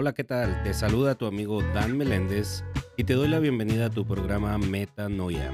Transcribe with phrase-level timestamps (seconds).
[0.00, 0.62] Hola, ¿qué tal?
[0.62, 2.64] Te saluda tu amigo Dan Meléndez
[2.96, 5.52] y te doy la bienvenida a tu programa Metanoia,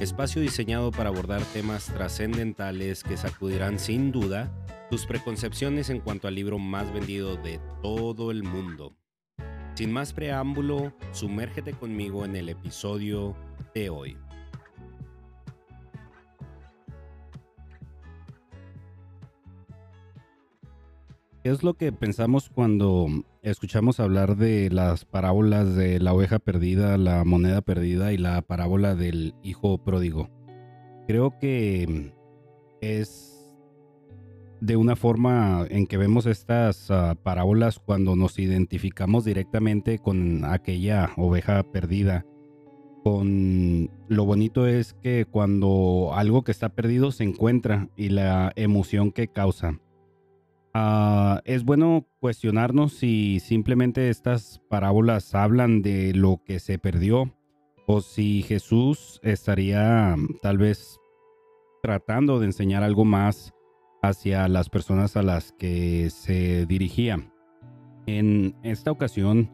[0.00, 4.52] espacio diseñado para abordar temas trascendentales que sacudirán sin duda
[4.90, 8.92] tus preconcepciones en cuanto al libro más vendido de todo el mundo.
[9.72, 13.34] Sin más preámbulo, sumérgete conmigo en el episodio
[13.74, 14.18] de hoy.
[21.46, 23.06] ¿Qué es lo que pensamos cuando
[23.40, 28.96] escuchamos hablar de las parábolas de la oveja perdida, la moneda perdida y la parábola
[28.96, 30.28] del hijo pródigo?
[31.06, 32.12] Creo que
[32.80, 33.48] es
[34.60, 41.10] de una forma en que vemos estas uh, parábolas cuando nos identificamos directamente con aquella
[41.16, 42.26] oveja perdida.
[43.04, 49.12] Con lo bonito es que cuando algo que está perdido se encuentra y la emoción
[49.12, 49.78] que causa.
[50.76, 57.32] Uh, es bueno cuestionarnos si simplemente estas parábolas hablan de lo que se perdió
[57.86, 61.00] o si Jesús estaría tal vez
[61.82, 63.54] tratando de enseñar algo más
[64.02, 67.26] hacia las personas a las que se dirigía.
[68.06, 69.50] En esta ocasión,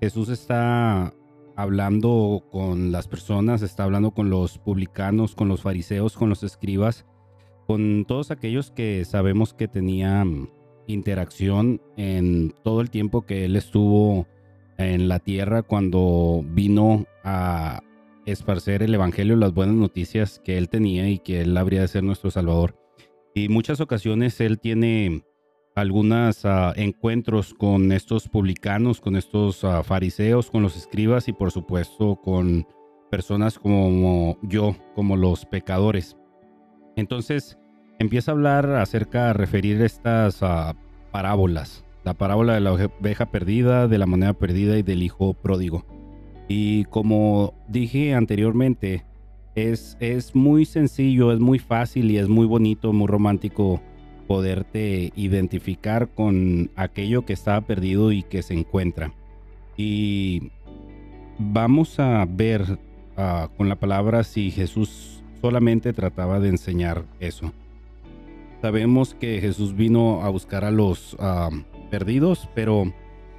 [0.00, 1.14] Jesús está
[1.54, 7.06] hablando con las personas, está hablando con los publicanos, con los fariseos, con los escribas,
[7.68, 10.50] con todos aquellos que sabemos que tenían
[10.86, 14.26] interacción en todo el tiempo que él estuvo
[14.78, 17.82] en la tierra cuando vino a
[18.26, 22.02] esparcer el evangelio, las buenas noticias que él tenía y que él habría de ser
[22.02, 22.76] nuestro salvador.
[23.34, 25.24] Y muchas ocasiones él tiene
[25.74, 31.50] algunos uh, encuentros con estos publicanos, con estos uh, fariseos, con los escribas y por
[31.50, 32.66] supuesto con
[33.10, 36.16] personas como yo, como los pecadores.
[36.96, 37.58] Entonces,
[37.98, 40.74] empieza a hablar acerca, a referir estas uh,
[41.10, 41.84] parábolas.
[42.04, 45.84] La parábola de la oveja perdida, de la moneda perdida y del hijo pródigo.
[46.48, 49.04] Y como dije anteriormente,
[49.54, 53.80] es, es muy sencillo, es muy fácil y es muy bonito, muy romántico
[54.26, 59.12] poderte identificar con aquello que estaba perdido y que se encuentra.
[59.76, 60.50] Y
[61.38, 62.78] vamos a ver
[63.16, 67.52] uh, con la palabra si Jesús solamente trataba de enseñar eso.
[68.64, 71.54] Sabemos que Jesús vino a buscar a los uh,
[71.90, 72.90] perdidos, pero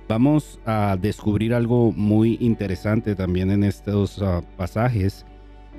[0.08, 5.26] vamos a descubrir algo muy interesante también en estos uh, pasajes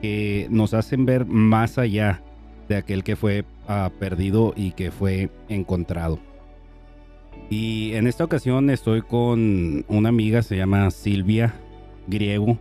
[0.02, 2.24] que nos hacen ver más allá
[2.68, 6.18] de aquel que fue uh, perdido y que fue encontrado.
[7.48, 11.54] Y en esta ocasión estoy con una amiga, se llama Silvia
[12.08, 12.58] Griego.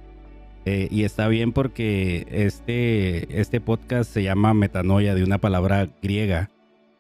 [0.66, 6.52] Eh, y está bien porque este, este podcast se llama Metanoia de una palabra griega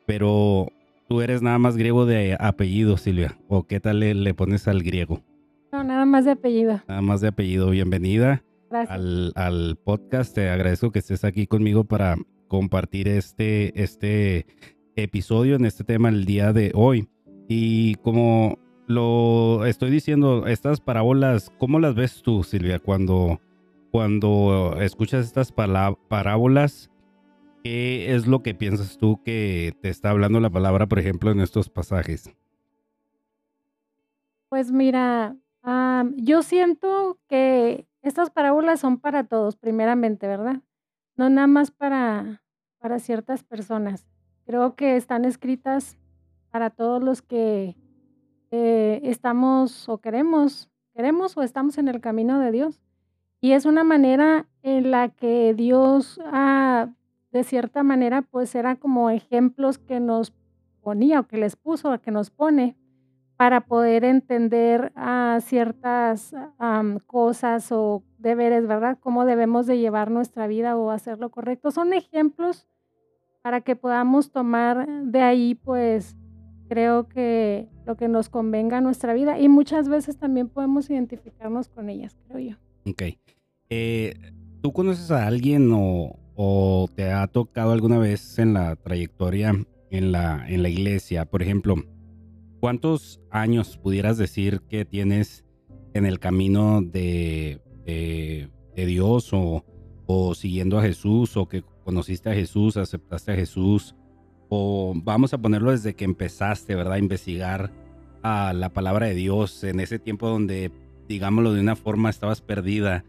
[0.05, 0.67] pero
[1.07, 3.37] tú eres nada más griego de apellido, Silvia.
[3.47, 5.23] ¿O qué tal le, pones al griego?
[5.71, 6.81] No, nada más de apellido.
[6.87, 7.69] Nada más de apellido.
[7.69, 10.35] Bienvenida al, al, podcast.
[10.35, 12.17] Te agradezco que estés aquí conmigo para
[12.47, 14.45] compartir este, este
[14.95, 17.07] episodio en este tema el día de hoy.
[17.47, 22.79] Y como lo estoy diciendo, estas parábolas, ¿cómo las ves tú, Silvia?
[22.79, 23.39] Cuando,
[23.91, 26.91] cuando escuchas estas parábolas,
[27.65, 31.39] ¿Qué es lo que piensas tú que te está hablando la palabra, por ejemplo, en
[31.39, 32.29] estos pasajes?
[34.49, 35.35] Pues mira,
[36.15, 40.61] yo siento que estas parábolas son para todos, primeramente, ¿verdad?
[41.17, 42.43] No nada más para,
[42.77, 44.05] para ciertas personas.
[44.45, 45.97] Creo que están escritas
[46.51, 47.75] para todos los que
[48.51, 52.83] eh, estamos o queremos, queremos o estamos en el camino de Dios.
[53.41, 56.89] Y es una manera en la que Dios ha
[57.35, 60.33] de cierta manera, pues era como ejemplos que nos
[60.81, 62.77] ponía o que les puso, que nos pone
[63.35, 66.33] para poder entender a ciertas
[67.05, 68.97] cosas o deberes, ¿verdad?
[69.01, 71.71] Cómo debemos de llevar nuestra vida o hacer lo correcto.
[71.71, 72.69] Son ejemplos
[73.41, 76.15] para que podamos tomar de ahí, pues,
[76.69, 81.67] creo que lo que nos convenga a nuestra vida y muchas veces también podemos identificarnos
[81.67, 82.55] con ellas, creo yo.
[82.89, 83.03] Ok.
[83.69, 84.13] Eh,
[84.61, 89.53] ¿Tú conoces a alguien o, o te ha tocado alguna vez en la trayectoria
[89.89, 91.25] en la, en la iglesia?
[91.25, 91.75] Por ejemplo,
[92.59, 95.45] ¿cuántos años pudieras decir que tienes
[95.93, 99.63] en el camino de, de, Dios o,
[100.05, 103.95] o, siguiendo a Jesús o que conociste a Jesús, aceptaste a Jesús?
[104.49, 106.93] O vamos a ponerlo desde que empezaste, ¿verdad?
[106.93, 107.71] A investigar
[108.21, 110.71] a la palabra de Dios en ese tiempo donde,
[111.07, 113.05] digámoslo de una forma, estabas perdida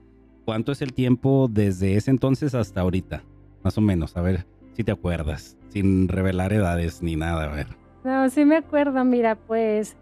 [0.47, 3.23] ¿Cuánto es el tiempo desde ese entonces hasta ahorita?
[3.65, 7.67] Más o menos, a ver si te acuerdas, sin revelar edades ni nada, a ver.
[8.05, 9.97] No, sí me acuerdo, mira, pues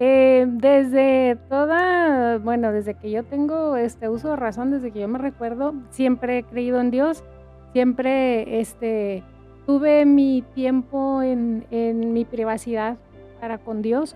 [0.00, 5.08] Eh, desde toda, bueno, desde que yo tengo este uso de razón, desde que yo
[5.08, 7.24] me recuerdo, siempre he creído en Dios,
[7.72, 9.24] siempre este,
[9.66, 12.96] tuve mi tiempo en, en mi privacidad
[13.40, 14.14] para con Dios,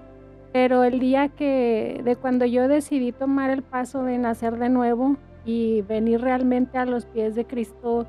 [0.52, 5.16] pero el día que, de cuando yo decidí tomar el paso de nacer de nuevo
[5.44, 8.06] y venir realmente a los pies de Cristo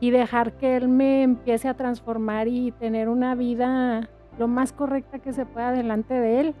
[0.00, 4.08] y dejar que Él me empiece a transformar y tener una vida
[4.38, 6.54] lo más correcta que se pueda delante de Él,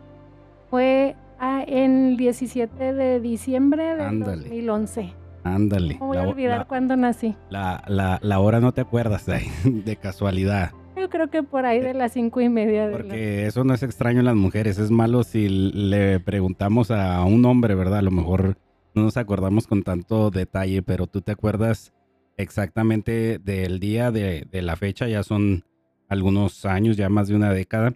[0.70, 5.14] fue en el 17 de diciembre de 2011.
[5.44, 5.96] Ándale.
[6.00, 7.34] No voy a olvidar cuándo nací.
[7.48, 10.72] La, la, la, hora no te acuerdas de, de, casualidad.
[10.96, 12.90] Yo creo que por ahí de las cinco y media.
[12.90, 14.78] Porque eso no es extraño en las mujeres.
[14.78, 18.00] Es malo si le preguntamos a un hombre, ¿verdad?
[18.00, 18.58] A lo mejor
[18.94, 21.92] no nos acordamos con tanto detalle, pero tú te acuerdas
[22.36, 25.08] exactamente del día de, de la fecha.
[25.08, 25.64] Ya son
[26.08, 27.94] algunos años, ya más de una década.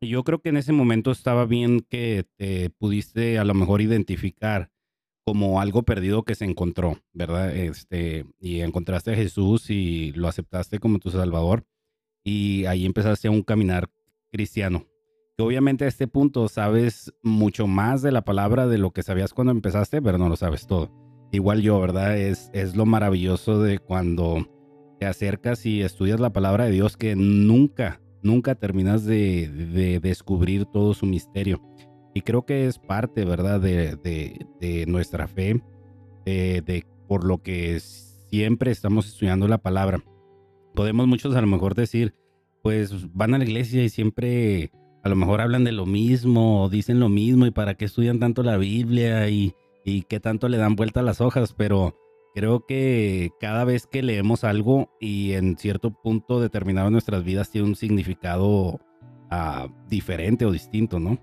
[0.00, 3.80] Y yo creo que en ese momento estaba bien que te pudiste a lo mejor
[3.80, 4.70] identificar
[5.24, 7.54] como algo perdido que se encontró, ¿verdad?
[7.54, 11.66] Este, y encontraste a Jesús y lo aceptaste como tu Salvador
[12.24, 13.90] y ahí empezaste a un caminar
[14.30, 14.86] cristiano.
[15.38, 19.52] Obviamente a este punto sabes mucho más de la palabra de lo que sabías cuando
[19.52, 20.90] empezaste, pero no lo sabes todo.
[21.30, 22.18] Igual yo, ¿verdad?
[22.18, 24.46] Es, es lo maravilloso de cuando
[24.98, 30.94] te acercas y estudias la palabra de Dios que nunca nunca terminas de, descubrir todo
[30.94, 31.62] su misterio.
[32.14, 35.62] Y creo que es parte, ¿verdad?, de, nuestra fe,
[36.24, 40.02] de, por lo que siempre estamos estudiando la palabra.
[40.74, 42.14] Podemos muchos a lo mejor decir,
[42.62, 44.70] pues van a la iglesia y siempre
[45.08, 48.42] a lo mejor hablan de lo mismo, dicen lo mismo, y para qué estudian tanto
[48.42, 51.94] la Biblia y, y qué tanto le dan vuelta a las hojas, pero
[52.38, 57.50] Creo que cada vez que leemos algo y en cierto punto determinado en nuestras vidas
[57.50, 61.18] tiene un significado uh, diferente o distinto, ¿no?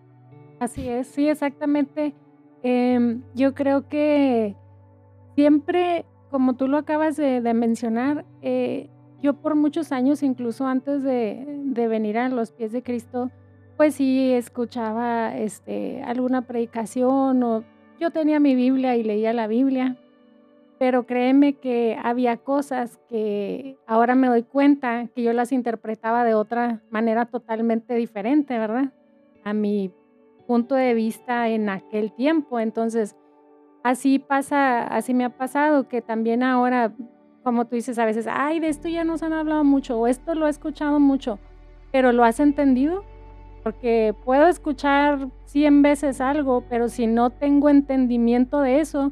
[0.59, 2.13] Así es, sí, exactamente.
[2.63, 4.57] Eh, yo creo que
[5.35, 8.89] siempre, como tú lo acabas de, de mencionar, eh,
[9.21, 13.31] yo por muchos años, incluso antes de, de, venir a los pies de Cristo,
[13.77, 17.63] pues sí escuchaba este, alguna predicación o
[17.99, 19.97] yo tenía mi Biblia y leía la Biblia,
[20.77, 26.33] pero créeme que había cosas que ahora me doy cuenta que yo las interpretaba de
[26.33, 28.91] otra manera totalmente diferente, ¿verdad?
[29.43, 29.91] A mi
[30.47, 32.59] punto de vista en aquel tiempo.
[32.59, 33.15] Entonces,
[33.83, 36.93] así pasa, así me ha pasado que también ahora,
[37.43, 40.35] como tú dices a veces, ay, de esto ya nos han hablado mucho o esto
[40.35, 41.39] lo he escuchado mucho,
[41.91, 43.03] pero ¿lo has entendido?
[43.65, 49.11] Porque puedo escuchar 100 veces algo, pero si no tengo entendimiento de eso,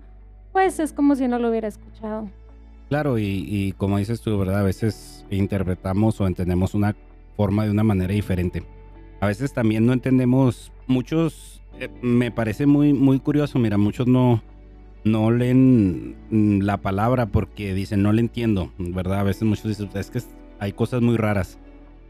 [0.51, 2.29] pues es como si no lo hubiera escuchado.
[2.87, 4.59] Claro, y, como dices tú, ¿verdad?
[4.59, 6.95] A veces interpretamos o entendemos una
[7.35, 8.61] forma de una manera diferente.
[9.21, 14.43] A veces también no entendemos, muchos, eh, me parece muy, muy curioso, mira, muchos no,
[15.03, 16.15] no leen
[16.63, 19.21] la palabra porque dicen, no le entiendo, ¿verdad?
[19.21, 20.19] A veces muchos dicen, es que
[20.59, 21.57] hay cosas muy raras,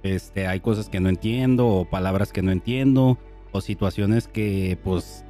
[0.03, 3.17] este, hay cosas que no entiendo o palabras que no entiendo
[3.51, 5.25] o situaciones que pues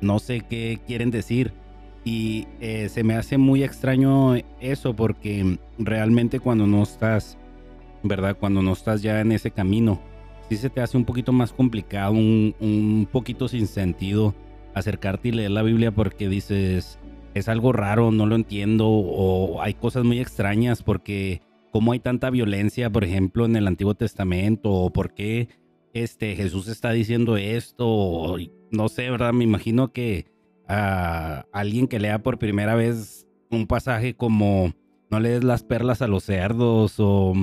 [0.00, 1.52] no sé qué quieren decir
[2.04, 7.36] y eh, se me hace muy extraño eso porque realmente cuando no estás,
[8.02, 8.36] ¿verdad?
[8.38, 10.00] Cuando no estás ya en ese camino,
[10.48, 14.34] sí se te hace un poquito más complicado, un, un poquito sin sentido
[14.74, 16.98] acercarte y leer la Biblia porque dices,
[17.34, 22.30] es algo raro, no lo entiendo, o hay cosas muy extrañas porque cómo hay tanta
[22.30, 25.48] violencia, por ejemplo, en el Antiguo Testamento, o por qué
[25.92, 28.36] este, Jesús está diciendo esto,
[28.70, 29.32] no sé, ¿verdad?
[29.32, 30.26] Me imagino que
[30.68, 34.72] a alguien que lea por primera vez un pasaje como
[35.10, 37.34] no le des las perlas a los cerdos o,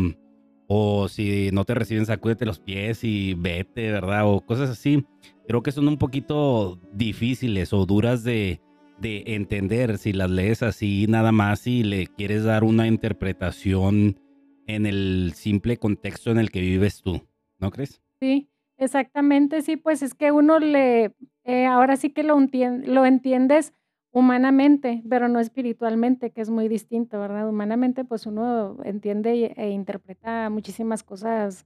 [0.68, 4.26] o si no te reciben sacúdete los pies y vete, ¿verdad?
[4.26, 5.06] O cosas así.
[5.48, 8.62] Creo que son un poquito difíciles o duras de,
[9.00, 14.20] de entender si las lees así nada más y le quieres dar una interpretación
[14.68, 17.22] en el simple contexto en el que vives tú,
[17.60, 18.02] ¿no crees?
[18.20, 23.74] Sí, exactamente, sí, pues es que uno le eh, ahora sí que lo, lo entiendes
[24.12, 27.48] humanamente, pero no espiritualmente, que es muy distinto, ¿verdad?
[27.48, 31.66] Humanamente, pues uno entiende e interpreta muchísimas cosas,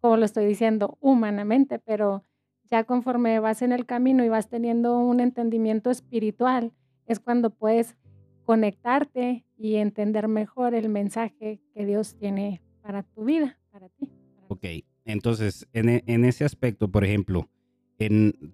[0.00, 2.24] como lo estoy diciendo, humanamente, pero
[2.72, 6.72] ya conforme vas en el camino y vas teniendo un entendimiento espiritual,
[7.06, 7.98] es cuando puedes
[8.46, 14.08] conectarte y entender mejor el mensaje que Dios tiene para tu vida, para ti.
[14.48, 14.64] ok,
[15.04, 17.46] entonces, en, e, en ese aspecto, por ejemplo,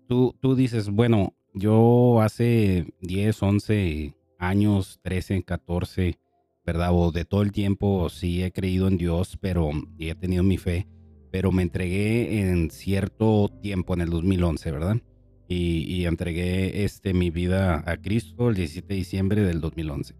[0.09, 6.19] tú, tú dices, bueno, yo hace 10, 11 años, 13, 14,
[6.67, 6.91] ¿verdad?
[6.93, 10.89] O de todo el tiempo sí he creído en Dios, pero he tenido mi fe,
[11.31, 15.01] pero me entregué en cierto tiempo, en el 2011, ¿verdad?
[15.49, 20.15] y, entregué este, mi vida a Cristo el 17 de diciembre del 2011.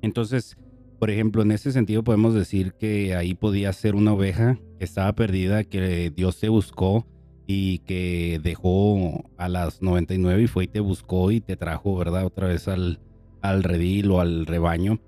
[0.00, 0.56] Entonces,
[0.98, 5.12] por ejemplo, en ese sentido podemos decir que ahí podía ser una oveja que estaba
[5.14, 7.06] perdida, que Dios te buscó
[7.46, 12.24] y que dejó a las 99 y fue y te buscó y te trajo, ¿verdad?
[12.24, 12.98] Otra vez al,
[13.42, 15.00] al redil o al rebaño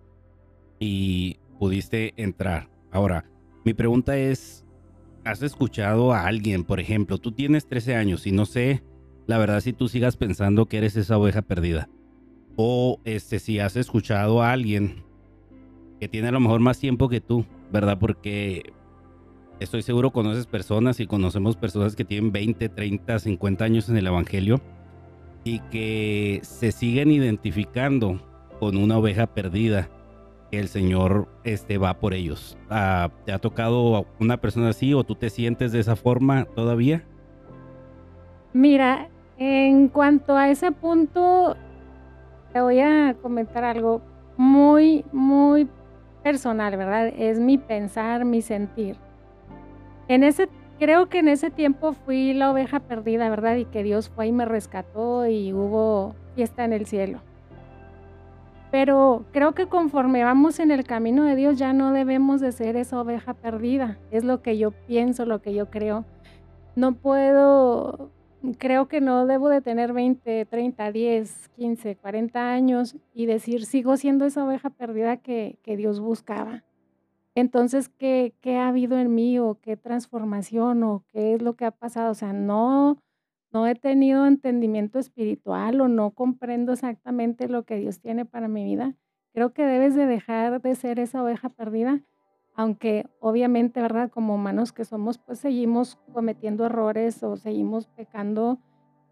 [0.79, 2.69] y pudiste entrar.
[2.91, 3.25] Ahora,
[3.65, 4.67] mi pregunta es,
[5.29, 8.83] ¿has escuchado a alguien, por ejemplo, tú tienes 13 años y no sé,
[9.27, 11.91] la verdad, si tú sigas pensando que eres esa oveja perdida?
[12.57, 15.05] O este, si has escuchado a alguien
[16.01, 17.99] que tiene a lo mejor más tiempo que tú, ¿verdad?
[17.99, 18.73] Porque
[19.61, 24.07] estoy seguro conoces personas y conocemos personas que tienen 20, 30, 50 años en el
[24.07, 24.63] Evangelio
[25.45, 28.19] y que se siguen identificando
[28.59, 29.91] con una oveja perdida
[30.51, 32.57] el Señor este, va por ellos.
[32.71, 37.05] Ah, ¿Te ha tocado una persona así o tú te sientes de esa forma todavía?
[38.53, 41.57] Mira, en cuanto a ese punto,
[42.53, 44.01] te voy a comentar algo
[44.37, 45.69] muy, muy
[46.23, 47.09] personal, ¿verdad?
[47.09, 48.97] Es mi pensar, mi sentir.
[50.09, 53.57] En ese, creo que en ese tiempo fui la oveja perdida, ¿verdad?
[53.57, 57.21] Y que Dios fue y me rescató y hubo fiesta en el cielo.
[58.71, 62.77] Pero creo que conforme vamos en el camino de Dios ya no debemos de ser
[62.77, 63.99] esa oveja perdida.
[64.11, 66.05] Es lo que yo pienso, lo que yo creo.
[66.77, 68.11] No puedo,
[68.59, 73.97] creo que no debo de tener 20, 30, 10, 15, 40 años y decir, sigo
[73.97, 76.63] siendo esa oveja perdida que, Dios buscaba.
[77.35, 81.65] Entonces, ¿qué, ¿qué ha habido en mí o qué transformación o qué es lo que
[81.65, 82.11] ha pasado?
[82.11, 82.99] O sea, no,
[83.53, 88.65] no he tenido entendimiento espiritual o no comprendo exactamente lo que Dios tiene para mi
[88.65, 88.95] vida,
[89.33, 92.03] creo que debes de dejar de ser esa oveja perdida,
[92.55, 94.11] aunque obviamente, ¿verdad?
[94.11, 98.59] Como humanos que somos, pues seguimos cometiendo errores o seguimos pecando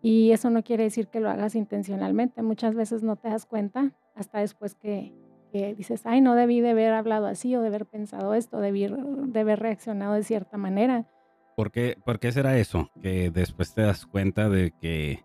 [0.02, 2.42] y eso no quiere decir que lo hagas intencionalmente.
[2.42, 5.14] Muchas veces no te das cuenta hasta después que,
[5.52, 9.40] dices, ay, no debí de haber hablado así o de haber pensado esto, debí de
[9.40, 11.06] haber reaccionado de cierta manera.
[11.56, 12.90] ¿Por qué, ¿Por qué será eso?
[13.00, 15.25] Que después te das cuenta de que,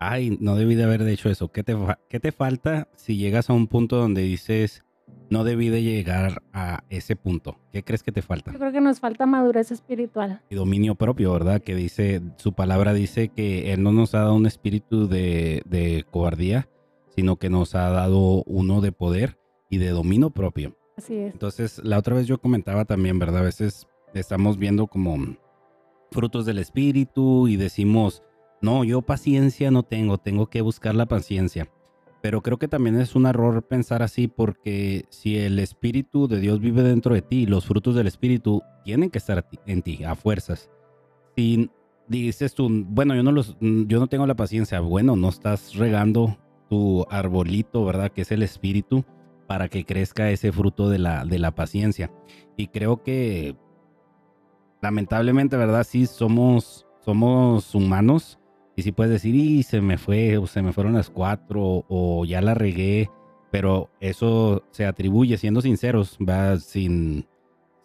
[0.00, 1.52] ay, no debí de haber hecho eso.
[1.52, 1.76] ¿Qué te,
[2.08, 4.86] ¿Qué te falta si llegas a un punto donde dices,
[5.28, 7.58] no debí de llegar a ese punto?
[7.70, 8.50] ¿Qué crees que te falta?
[8.50, 10.40] Yo creo que nos falta madurez espiritual.
[10.48, 11.60] Y dominio propio, ¿verdad?
[11.60, 16.06] Que dice, su palabra dice que Él no nos ha dado un espíritu de, de
[16.10, 16.66] cobardía,
[17.14, 20.78] sino que nos ha dado uno de poder y de dominio propio.
[20.96, 21.34] Así es.
[21.34, 23.42] Entonces, la otra vez yo comentaba también, ¿verdad?
[23.42, 25.36] A veces estamos viendo como
[26.10, 28.22] frutos del espíritu y decimos,
[28.60, 31.68] no, yo paciencia no tengo, tengo que buscar la paciencia.
[32.20, 36.58] Pero creo que también es un error pensar así porque si el espíritu de Dios
[36.60, 40.68] vive dentro de ti, los frutos del espíritu tienen que estar en ti a fuerzas.
[41.36, 41.70] Si
[42.08, 46.36] dices tú, bueno, yo no los yo no tengo la paciencia, bueno, no estás regando
[46.68, 48.10] tu arbolito, ¿verdad?
[48.10, 49.04] Que es el espíritu
[49.46, 52.10] para que crezca ese fruto de la de la paciencia.
[52.56, 53.56] Y creo que
[54.80, 55.84] lamentablemente, ¿verdad?
[55.84, 58.38] Sí, somos, somos humanos.
[58.76, 62.24] Y sí puedes decir, y se me fue, o se me fueron las cuatro, o
[62.24, 63.10] ya la regué.
[63.50, 67.26] Pero eso se atribuye, siendo sinceros, va sin,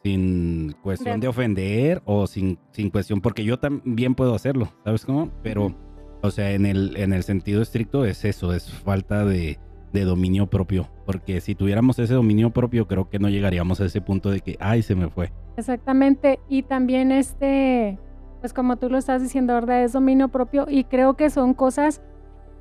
[0.04, 5.32] sin cuestión de ofender o sin, sin cuestión, porque yo también puedo hacerlo, ¿sabes cómo?
[5.42, 5.74] Pero,
[6.22, 9.58] o sea, en el, en el sentido estricto es eso, es falta de,
[9.94, 10.90] de dominio propio.
[11.06, 14.58] Porque si tuviéramos ese dominio propio, creo que no llegaríamos a ese punto de que,
[14.60, 15.32] ay, se me fue.
[15.56, 16.40] Exactamente.
[16.50, 18.00] Y también este,
[18.42, 19.84] pues como tú lo estás diciendo, ¿verdad?
[19.84, 22.02] Es dominio propio y creo que son cosas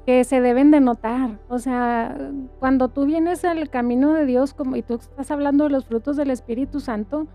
[0.06, 1.40] que se deben de notar.
[1.48, 2.16] O sea,
[2.58, 6.16] cuando tú vienes al camino de Dios como, y tú estás hablando de los frutos
[6.16, 7.26] del Espíritu Santo,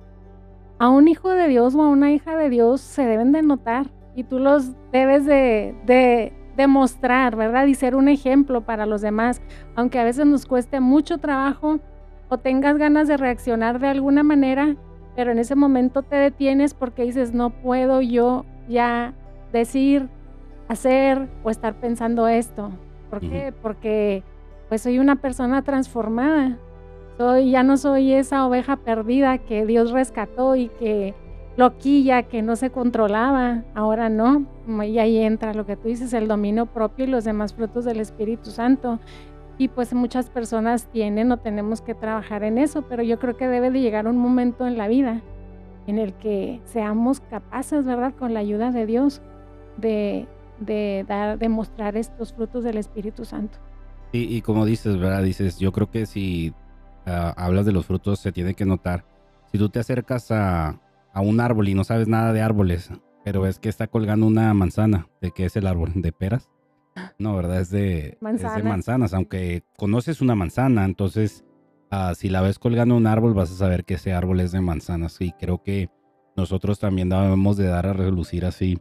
[0.80, 3.88] a un hijo de Dios o a una hija de Dios se deben de notar
[4.16, 7.68] y tú los debes de, de demostrar, ¿verdad?
[7.68, 9.42] Y ser un ejemplo para los demás,
[9.76, 11.80] aunque a veces nos cueste mucho trabajo
[12.28, 14.76] o tengas ganas de reaccionar de alguna manera,
[15.16, 19.14] pero en ese momento te detienes porque dices, no puedo yo ya
[19.54, 20.10] decir,
[20.68, 22.72] hacer o estar pensando esto.
[23.10, 23.54] ¿Por qué?
[23.62, 24.24] Porque
[24.68, 26.58] pues soy una persona transformada.
[27.18, 31.16] Soy, ya no soy esa oveja perdida que Dios rescató y que
[31.58, 34.46] loquilla que no se controlaba, ahora no.
[34.86, 38.00] Y ahí entra lo que tú dices, el dominio propio y los demás frutos del
[38.00, 39.00] Espíritu Santo.
[39.58, 43.48] Y pues muchas personas tienen o tenemos que trabajar en eso, pero yo creo que
[43.48, 45.22] debe de llegar un momento en la vida
[45.88, 48.14] en el que seamos capaces, ¿verdad?
[48.14, 49.22] Con la ayuda de Dios,
[49.78, 50.28] de,
[50.60, 53.58] de dar, de mostrar estos frutos del Espíritu Santo.
[54.12, 55.24] Y, y como dices, ¿verdad?
[55.24, 56.54] Dices, yo creo que si
[57.08, 59.06] ah, hablas de los frutos se tiene que notar.
[59.52, 60.78] Si tú te acercas a,
[61.18, 62.92] a un árbol y no sabes nada de árboles,
[63.26, 65.92] pero ves que está colgando una manzana, ¿de qué es el árbol?
[65.96, 66.48] ¿De peras?
[67.18, 67.62] No, ¿verdad?
[67.62, 69.16] Es de, es de Manzanas.
[69.16, 71.44] Aunque conoces una manzana, entonces
[71.90, 74.62] ah, si la ves colgando un árbol vas a saber que ese árbol es de
[74.62, 75.20] manzanas.
[75.20, 75.90] Y creo que
[76.36, 78.78] nosotros también debemos de dar a relucir así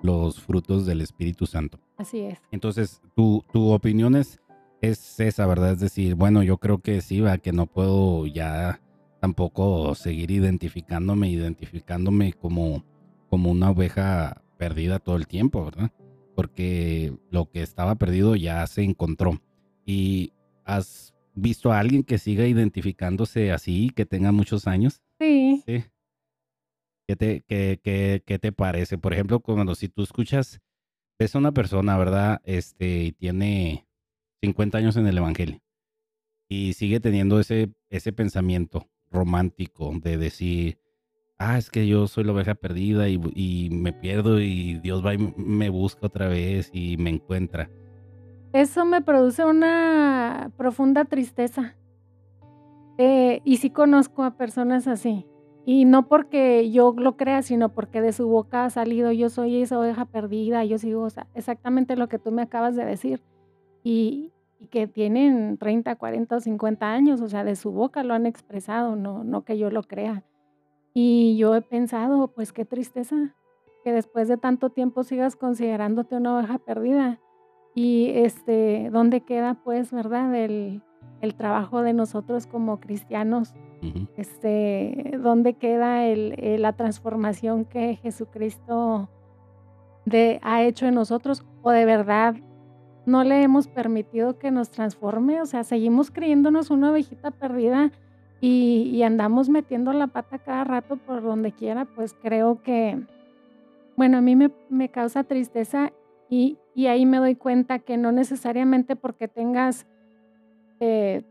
[0.00, 1.80] los frutos del Espíritu Santo.
[1.98, 2.38] Así es.
[2.52, 4.40] Entonces, tu, tu opinión es,
[4.80, 5.72] es esa, ¿verdad?
[5.72, 8.80] Es decir, bueno, yo creo que sí, va, que no puedo ya
[9.20, 12.84] tampoco seguir identificándome, identificándome como,
[13.28, 15.90] como una oveja perdida todo el tiempo, ¿verdad?
[16.34, 19.40] Porque lo que estaba perdido ya se encontró.
[19.84, 20.32] ¿Y
[20.64, 25.02] has visto a alguien que siga identificándose así, que tenga muchos años?
[25.20, 25.84] Sí, Sí.
[27.06, 28.96] ¿Qué te, qué, qué- qué te parece?
[28.96, 30.60] Por ejemplo, cuando si tú escuchas,
[31.18, 32.40] ves a una persona, ¿verdad?
[32.44, 33.86] Este, y tiene
[34.42, 35.60] 50 años en el Evangelio
[36.48, 40.78] y sigue teniendo ese, ese pensamiento romántico de decir,
[41.38, 45.14] ah, es que yo soy la oveja perdida y, y me pierdo y Dios va
[45.14, 47.70] y me busca otra vez y me encuentra.
[48.52, 51.76] eso me produce una profunda tristeza.
[52.98, 55.26] Eh, y sí conozco a personas así.
[55.64, 59.62] Y no porque yo lo crea, sino porque de su boca ha salido, yo soy
[59.62, 63.22] esa oveja perdida, yo sigo o sea, exactamente lo que tú me acabas de decir.
[63.82, 68.12] Y, y que tienen 30, 40 o 50 años, o sea, de su boca lo
[68.14, 70.22] han expresado, no, no que yo lo crea.
[70.92, 73.34] Y yo he pensado, pues qué tristeza,
[73.82, 77.18] que después de tanto tiempo sigas considerándote una oveja perdida.
[77.74, 80.82] Y este, ¿dónde queda, pues, verdad, el,
[81.22, 83.54] el trabajo de nosotros como cristianos?
[84.16, 89.08] Este, ¿dónde queda el, eh, la transformación que Jesucristo
[90.04, 91.46] de, ha hecho en nosotros?
[91.62, 92.34] ¿O de verdad
[93.10, 95.40] no le hemos permitido que nos transforme?
[95.40, 97.90] O sea, seguimos creyéndonos una ovejita perdida
[98.40, 102.98] y, andamos metiendo la pata cada rato por donde quiera, pues creo que,
[103.96, 105.92] bueno, a mí me, me causa tristeza
[106.30, 109.86] y, y ahí me doy cuenta que no necesariamente porque tengas
[110.78, 111.22] eh,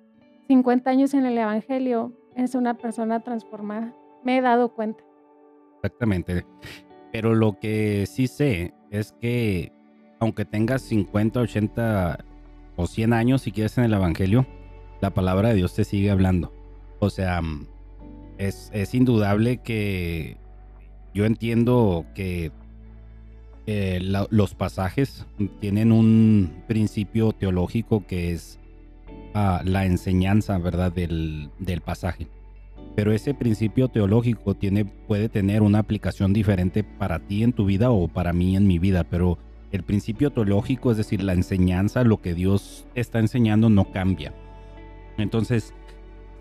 [0.48, 3.96] 50 años en el Evangelio eres una persona transformada.
[4.24, 5.04] Me he dado cuenta.
[5.76, 6.46] Exactamente.
[7.12, 9.72] Pero lo que sí sé es que
[10.20, 12.26] aunque tengas 50, 80
[12.76, 14.46] o 100 años si quieres en el Evangelio,
[15.02, 16.54] la palabra de Dios te sigue hablando.
[17.00, 17.68] O sea, mm,
[18.38, 20.38] es, indudable que
[21.14, 22.52] yo entiendo que
[23.66, 25.26] eh, los pasajes
[25.60, 28.60] tienen un principio teológico que es
[29.34, 30.92] ah, la enseñanza, ¿verdad?
[30.92, 32.28] Del, del pasaje.
[32.96, 37.92] Pero ese principio teológico tiene, puede tener una aplicación diferente para ti en tu vida
[37.92, 39.38] o para mí en mi vida, pero
[39.72, 44.34] el principio teológico, es decir, la enseñanza, lo que Dios está enseñando no cambia.
[45.18, 45.74] Entonces,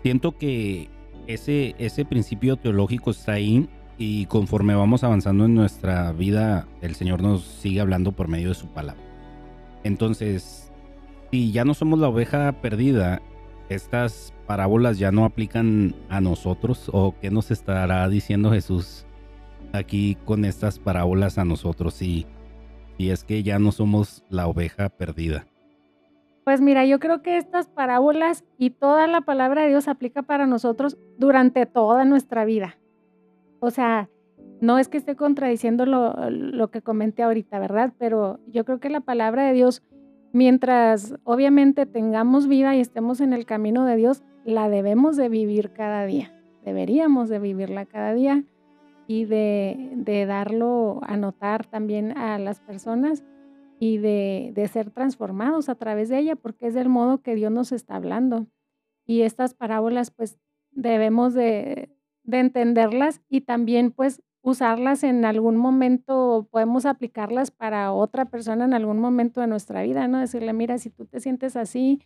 [0.03, 0.89] siento que
[1.27, 7.21] ese, ese principio teológico está ahí y conforme vamos avanzando en nuestra vida, el Señor
[7.21, 9.01] nos sigue hablando por medio de su palabra.
[9.83, 10.71] Entonces,
[11.31, 13.21] si ya no somos la oveja perdida,
[13.69, 19.05] estas parábolas ya no aplican a nosotros o qué nos estará diciendo Jesús
[19.73, 22.25] aquí con estas parábolas a nosotros si,
[22.99, 25.45] si es que ya no somos la oveja perdida.
[26.43, 30.45] Pues mira, yo creo que estas parábolas y toda la palabra de Dios aplica para
[30.45, 32.77] nosotros durante toda nuestra vida.
[33.61, 34.09] O sea,
[34.59, 37.93] no es que esté contradiciendo lo, lo que comenté ahorita, ¿verdad?
[37.97, 39.81] Pero yo creo que la palabra de Dios,
[40.33, 45.71] mientras obviamente tengamos vida y estemos en el camino de Dios, la debemos de vivir
[45.71, 46.33] cada día.
[46.65, 48.43] Deberíamos de vivirla cada día
[49.09, 53.23] y de, de darlo a notar también a las personas
[53.79, 57.51] y de, de ser transformados a través de ella, porque es del modo que Dios
[57.51, 58.45] nos está hablando.
[59.07, 60.37] Y estas parábolas, pues
[60.69, 61.89] debemos de,
[62.21, 68.75] de entenderlas y también pues usarlas en algún momento, podemos aplicarlas para otra persona en
[68.75, 70.19] algún momento de nuestra vida, ¿no?
[70.19, 71.99] Decirle, mira, si tú te sientes así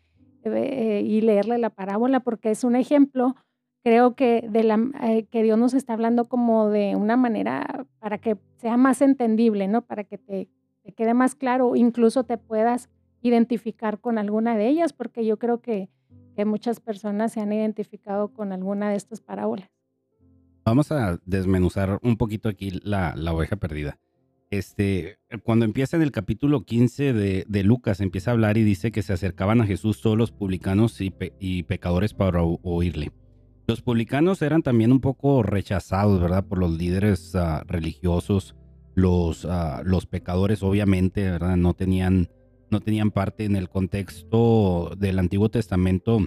[0.45, 3.35] eh, y leerle la parábola, porque es un ejemplo,
[3.83, 8.17] creo que, de la, eh, que Dios nos está hablando como de una manera para
[8.17, 9.81] que sea más entendible, ¿no?
[9.81, 10.47] Para que te,
[10.95, 12.89] quede más claro, incluso te puedas
[13.21, 15.89] identificar con alguna de ellas, porque yo creo que,
[16.45, 19.69] muchas personas se han identificado con alguna de estas parábolas.
[20.65, 23.99] Vamos a desmenuzar un poquito aquí la, la oveja perdida.
[24.49, 28.91] Este, cuando empieza en el capítulo 15 de, de Lucas, empieza a hablar y dice
[28.91, 33.11] que se acercaban a Jesús todos los publicanos y, pe- y pecadores para oírle.
[33.65, 36.45] Los publicanos eran también un poco rechazados, ¿verdad?
[36.45, 38.55] Por los líderes ah, religiosos.
[38.95, 41.55] Los, ah, los pecadores, obviamente, ¿verdad?
[41.55, 42.29] No tenían,
[42.69, 46.19] no tenían parte en el contexto del Antiguo Testamento.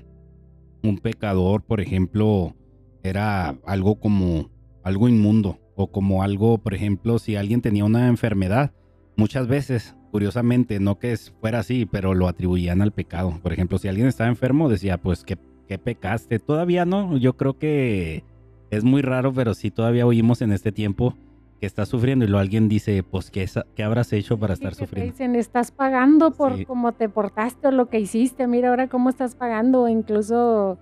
[0.83, 2.57] Un pecador, por ejemplo,
[3.03, 4.51] era algo como
[4.83, 8.73] algo inmundo o como algo, por ejemplo, si alguien tenía una enfermedad,
[9.17, 13.39] muchas veces, curiosamente, no que fuera así, pero lo atribuían al pecado.
[13.43, 16.39] Por ejemplo, si alguien estaba enfermo, decía, pues, ¿qué, qué pecaste?
[16.39, 18.25] Todavía no, yo creo que
[18.71, 21.15] es muy raro, pero sí todavía oímos en este tiempo
[21.61, 25.13] que está sufriendo y luego alguien dice, pues, ¿qué, qué habrás hecho para estar sufriendo?
[25.13, 29.35] dicen, estás pagando por cómo te portaste o lo que hiciste, mira ahora cómo estás
[29.35, 30.79] pagando, incluso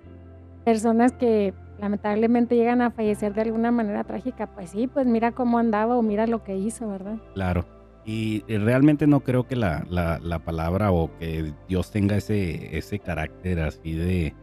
[0.64, 5.58] personas que lamentablemente llegan a fallecer de alguna manera trágica, pues sí, pues mira cómo
[5.58, 7.18] andaba o mira lo que hizo, ¿verdad?
[7.34, 7.64] Claro.
[8.06, 13.60] Y, realmente no creo que la, la, palabra o que Dios tenga ese, ese carácter
[13.60, 14.34] así de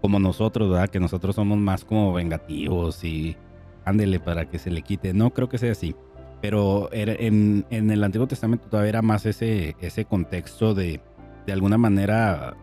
[0.00, 0.88] como nosotros, ¿verdad?
[0.88, 3.36] Que nosotros somos más como vengativos y
[3.84, 5.12] ándele para que se le quite.
[5.12, 5.94] No creo que sea así.
[6.40, 11.00] Pero en, en el Antiguo Testamento todavía era más ese, ese contexto de,
[11.46, 12.56] de alguna manera,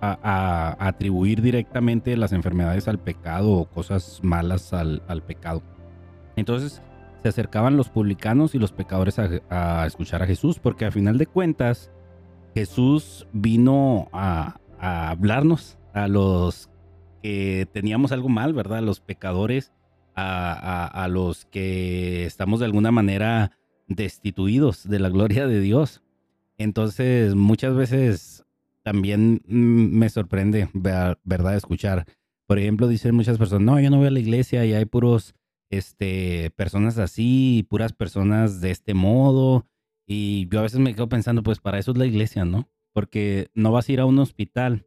[0.00, 5.62] atribuir directamente las enfermedades al pecado o cosas malas al, al pecado.
[6.36, 6.82] Entonces
[7.22, 11.18] se acercaban los publicanos y los pecadores a, a, escuchar a Jesús, porque a final
[11.18, 11.90] de cuentas
[12.54, 16.70] Jesús vino a, a hablarnos a los
[17.22, 18.78] que teníamos algo mal, ¿verdad?
[18.78, 19.72] A los pecadores
[20.22, 23.52] a, los que estamos de alguna manera
[23.88, 26.02] destituidos de la gloria de Dios.
[26.58, 28.44] Entonces, muchas veces
[28.82, 31.56] también mm, me sorprende, ¿verdad?
[31.56, 32.06] Escuchar.
[32.46, 35.34] Por ejemplo, dicen muchas personas, no, yo no voy a la iglesia y hay puros,
[35.70, 39.66] este, personas así, puras personas de este modo.
[40.06, 42.68] Y yo a veces me quedo pensando, pues para eso es la iglesia, ¿no?
[42.92, 44.86] Porque no vas a ir a un hospital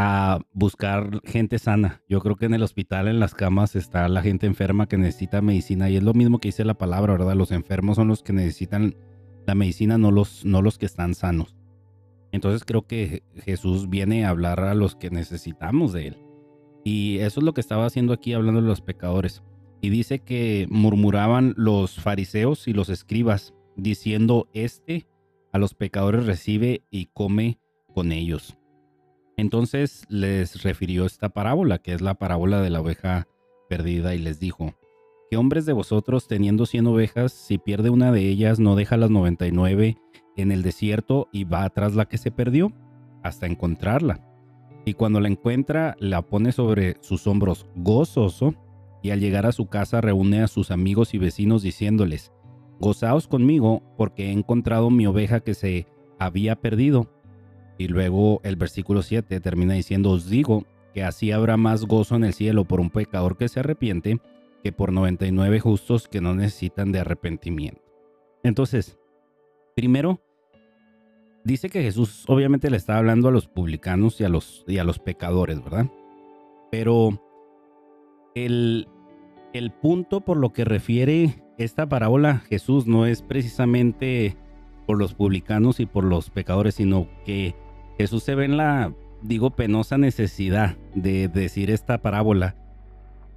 [0.00, 2.02] a buscar gente sana.
[2.08, 5.42] Yo creo que en el hospital, en las camas, está la gente enferma que necesita
[5.42, 7.34] medicina y es lo mismo que dice la palabra, ¿verdad?
[7.34, 8.94] Los enfermos son los que necesitan
[9.44, 11.56] la medicina, no los, no los que están sanos.
[12.30, 16.18] Entonces creo que Jesús viene a hablar a los que necesitamos de Él.
[16.84, 19.42] Y eso es lo que estaba haciendo aquí hablando de los pecadores.
[19.80, 25.08] Y dice que murmuraban los fariseos y los escribas, diciendo, este
[25.52, 27.58] a los pecadores recibe y come
[27.92, 28.57] con ellos.
[29.38, 33.28] Entonces les refirió esta parábola, que es la parábola de la oveja
[33.68, 34.74] perdida, y les dijo,
[35.30, 39.10] ¿qué hombres de vosotros teniendo cien ovejas, si pierde una de ellas, no deja las
[39.10, 39.96] noventa y nueve
[40.36, 42.72] en el desierto y va atrás la que se perdió,
[43.22, 44.24] hasta encontrarla?
[44.84, 48.56] Y cuando la encuentra, la pone sobre sus hombros gozoso,
[49.04, 52.32] y al llegar a su casa reúne a sus amigos y vecinos diciéndoles,
[52.80, 55.86] Gozaos conmigo, porque he encontrado mi oveja que se
[56.18, 57.08] había perdido
[57.78, 62.24] y luego el versículo 7 termina diciendo, os digo que así habrá más gozo en
[62.24, 64.18] el cielo por un pecador que se arrepiente
[64.62, 67.80] que por 99 justos que no necesitan de arrepentimiento.
[68.42, 68.98] Entonces,
[69.76, 70.20] primero,
[71.44, 74.84] dice que Jesús obviamente le está hablando a los publicanos y a los, y a
[74.84, 75.86] los pecadores, ¿verdad?
[76.72, 77.22] Pero
[78.34, 78.88] el,
[79.52, 84.36] el punto por lo que refiere esta parábola Jesús no es precisamente
[84.86, 87.54] por los publicanos y por los pecadores, sino que
[87.98, 92.54] Jesús se ve en la, digo, penosa necesidad de decir esta parábola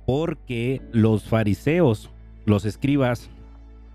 [0.05, 2.09] porque los fariseos,
[2.45, 3.29] los escribas,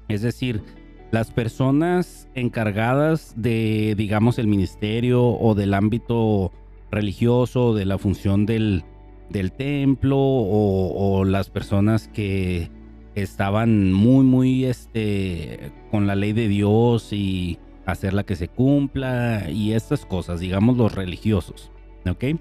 [0.08, 0.62] es decir,
[1.10, 6.52] las personas encargadas de, digamos, el ministerio o del ámbito
[6.90, 8.84] religioso, de la función del,
[9.30, 12.70] del templo o, las personas que
[13.14, 19.72] estaban muy, muy, este, con la ley de Dios y hacerla que se cumpla y
[19.72, 21.70] estas cosas, digamos los religiosos,
[22.08, 22.38] ¿ok?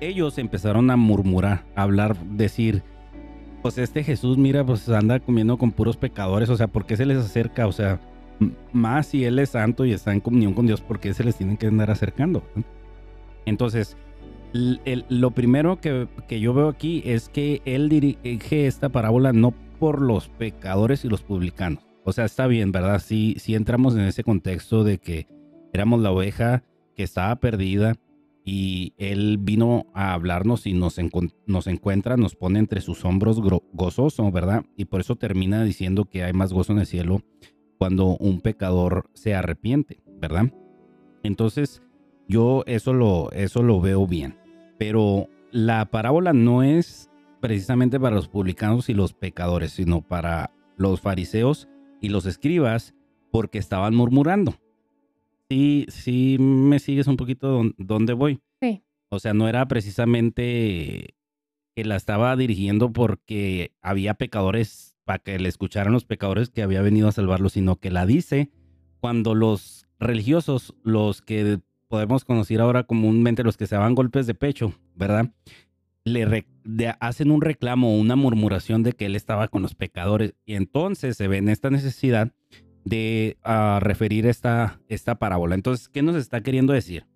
[0.00, 2.82] Ellos empezaron a murmurar, a hablar, decir,
[3.60, 7.06] pues este Jesús, mira, pues anda comiendo con puros pecadores, o sea, ¿por qué se
[7.06, 7.66] les acerca?
[7.66, 8.00] O sea,
[8.72, 11.36] más si Él es santo y está en comunión con Dios, ¿por qué se les
[11.36, 12.42] tienen que andar acercando?
[13.46, 13.96] Entonces,
[14.52, 20.00] lo primero que, que, yo veo aquí es que Él dirige esta parábola no por
[20.00, 23.00] los pecadores y los publicanos, o sea, está bien, ¿verdad?
[23.00, 25.28] Sí, sí entramos en ese contexto de que
[25.72, 26.64] éramos la oveja
[26.96, 27.96] que estaba perdida
[28.44, 30.98] y él vino a hablarnos y nos,
[31.46, 33.40] nos encuentra, nos pone entre sus hombros
[33.72, 34.64] gozoso, ¿verdad?
[34.76, 37.22] Y por eso termina diciendo que hay más gozo en el cielo
[37.78, 40.52] cuando un pecador se arrepiente, ¿verdad?
[41.22, 41.82] Entonces,
[42.28, 44.36] yo eso lo, eso lo veo bien.
[44.78, 47.10] Pero la parábola no es
[47.40, 51.68] precisamente para los publicanos y los pecadores, sino para los fariseos
[52.02, 52.94] y los escribas
[53.30, 54.56] porque estaban murmurando.
[55.48, 58.40] Sí, sí me sigues un poquito dónde voy.
[58.60, 58.82] Sí.
[59.08, 61.14] O sea, no era precisamente
[61.74, 66.82] que la estaba dirigiendo porque había pecadores para que le escucharan los pecadores que había
[66.82, 68.50] venido a salvarlos, sino que la dice
[69.00, 74.34] cuando los religiosos, los que podemos conocer ahora comúnmente los que se daban golpes de
[74.34, 75.30] pecho, ¿verdad?
[76.04, 76.46] Le,
[77.00, 80.34] hacen un reclamo, una murmuración de que él estaba con los pecadores.
[80.44, 82.32] Y entonces se ve en esta necesidad
[82.84, 85.54] de ah, referir esta, esta parábola.
[85.54, 87.06] Entonces, ¿qué nos está queriendo decir?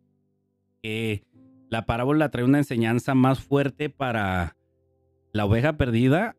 [0.82, 1.24] Que
[1.68, 4.56] la parábola trae una enseñanza más fuerte para
[5.32, 6.36] la oveja perdida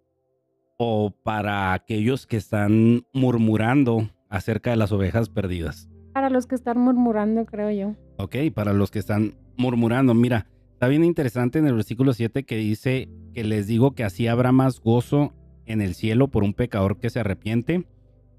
[0.78, 5.90] o para aquellos que están murmurando acerca de las ovejas perdidas.
[6.14, 7.96] Para los que están murmurando, creo yo.
[8.18, 10.14] Ok, para los que están murmurando.
[10.14, 14.28] Mira, está bien interesante en el versículo 7 que dice que les digo que así
[14.28, 15.34] habrá más gozo
[15.66, 17.88] en el cielo por un pecador que se arrepiente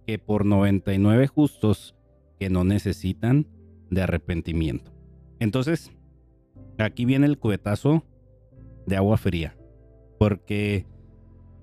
[0.06, 1.96] que por 99 justos
[2.38, 3.48] que no necesitan
[3.90, 4.92] de arrepentimiento.
[5.40, 5.90] Entonces,
[6.78, 8.04] aquí viene el cubetazo
[8.86, 9.56] de agua fría.
[10.20, 10.86] Porque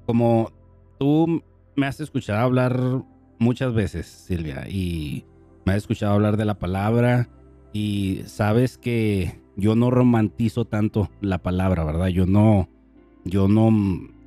[0.06, 0.52] como
[1.00, 1.42] tú
[1.78, 3.02] me has escuchado hablar
[3.40, 5.26] muchas veces, Silvia, y
[5.66, 7.30] me has escuchado hablar de la palabra
[7.72, 12.08] y sabes que yo no romantizo tanto la palabra, ¿verdad?
[12.08, 12.70] Yo no,
[13.24, 13.72] yo no,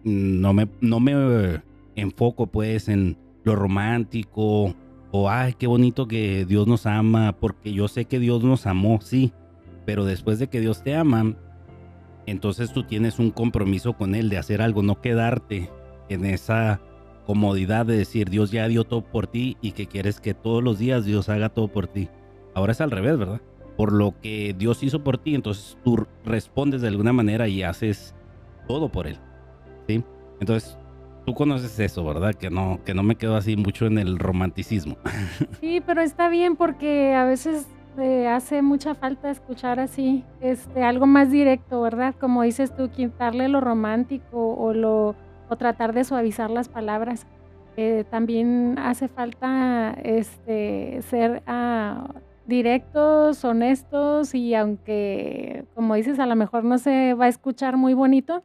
[0.04, 1.62] no me, no me
[1.96, 4.74] enfoco pues en lo romántico
[5.10, 9.00] o ay, qué bonito que Dios nos ama, porque yo sé que Dios nos amó,
[9.00, 9.32] sí,
[9.86, 11.34] pero después de que Dios te ama,
[12.26, 15.70] entonces tú tienes un compromiso con Él de hacer algo, no quedarte
[16.10, 16.80] en esa
[17.26, 20.78] comodidad de decir Dios ya dio todo por ti y que quieres que todos los
[20.78, 22.08] días Dios haga todo por ti.
[22.54, 23.40] Ahora es al revés, ¿verdad?
[23.78, 28.14] Por lo que Dios hizo por ti, entonces tú respondes de alguna manera y haces
[28.66, 29.18] todo por Él.
[29.86, 30.04] ¿Sí?
[30.40, 30.76] Entonces
[31.24, 32.34] tú conoces eso, ¿verdad?
[32.34, 34.98] Que no, que no me quedo así mucho en el romanticismo.
[35.60, 37.66] Sí, pero está bien porque a veces
[37.98, 42.14] eh, hace mucha falta escuchar así, este, algo más directo, ¿verdad?
[42.20, 45.16] Como dices tú, quitarle lo romántico o lo
[45.48, 47.26] o tratar de suavizar las palabras.
[47.76, 52.08] Eh, también hace falta este, ser ah,
[52.48, 57.94] directos, honestos y aunque, como dices, a lo mejor no se va a escuchar muy
[57.94, 58.42] bonito,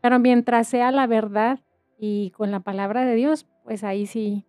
[0.00, 1.58] pero mientras sea la verdad
[1.98, 4.46] y con la palabra de Dios, pues ahí sí,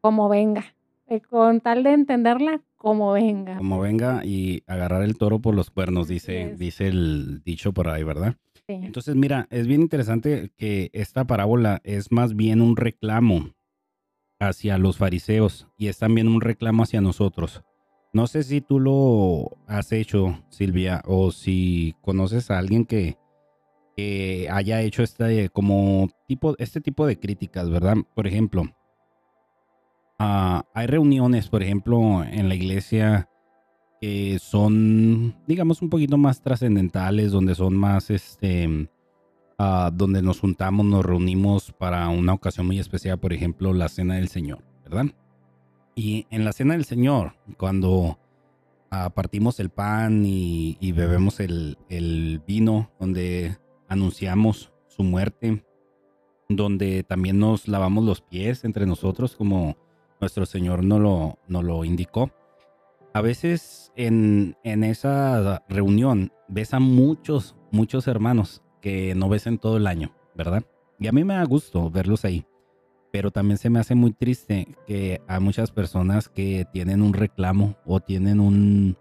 [0.00, 0.74] como venga.
[1.08, 3.56] Eh, con tal de entenderla, como venga.
[3.58, 8.02] Como venga y agarrar el toro por los cuernos, dice, dice el dicho por ahí,
[8.02, 8.34] ¿verdad?
[8.66, 8.74] Sí.
[8.74, 13.52] Entonces, mira, es bien interesante que esta parábola es más bien un reclamo
[14.40, 17.62] hacia los fariseos y es también un reclamo hacia nosotros.
[18.16, 23.18] No sé si tú lo has hecho, Silvia, o si conoces a alguien que,
[24.50, 27.96] haya hecho este, como tipo, este tipo de críticas, ¿verdad?
[28.14, 28.62] Por ejemplo,
[30.18, 33.28] uh, hay reuniones, por ejemplo, en la iglesia
[34.00, 38.88] que son, digamos, un poquito más trascendentales, donde son más, este,
[39.58, 44.14] uh, donde nos juntamos, nos reunimos para una ocasión muy especial, por ejemplo, la Cena
[44.14, 45.12] del Señor, ¿verdad?
[45.98, 48.18] Y en la Cena del Señor, cuando
[48.92, 53.56] uh, partimos el pan y, bebemos el, vino, donde
[53.88, 55.64] anunciamos su muerte,
[56.50, 59.78] donde también nos lavamos los pies entre nosotros como
[60.20, 62.30] nuestro Señor nos lo, no lo indicó.
[63.14, 69.56] A veces en, en, esa reunión ves a muchos, muchos hermanos que no ves en
[69.56, 70.62] todo el año, ¿verdad?
[70.98, 72.44] Y a mí me da gusto verlos ahí.
[73.12, 77.76] Pero también se me hace muy triste que hay muchas personas que tienen un reclamo
[77.84, 78.96] o tienen un,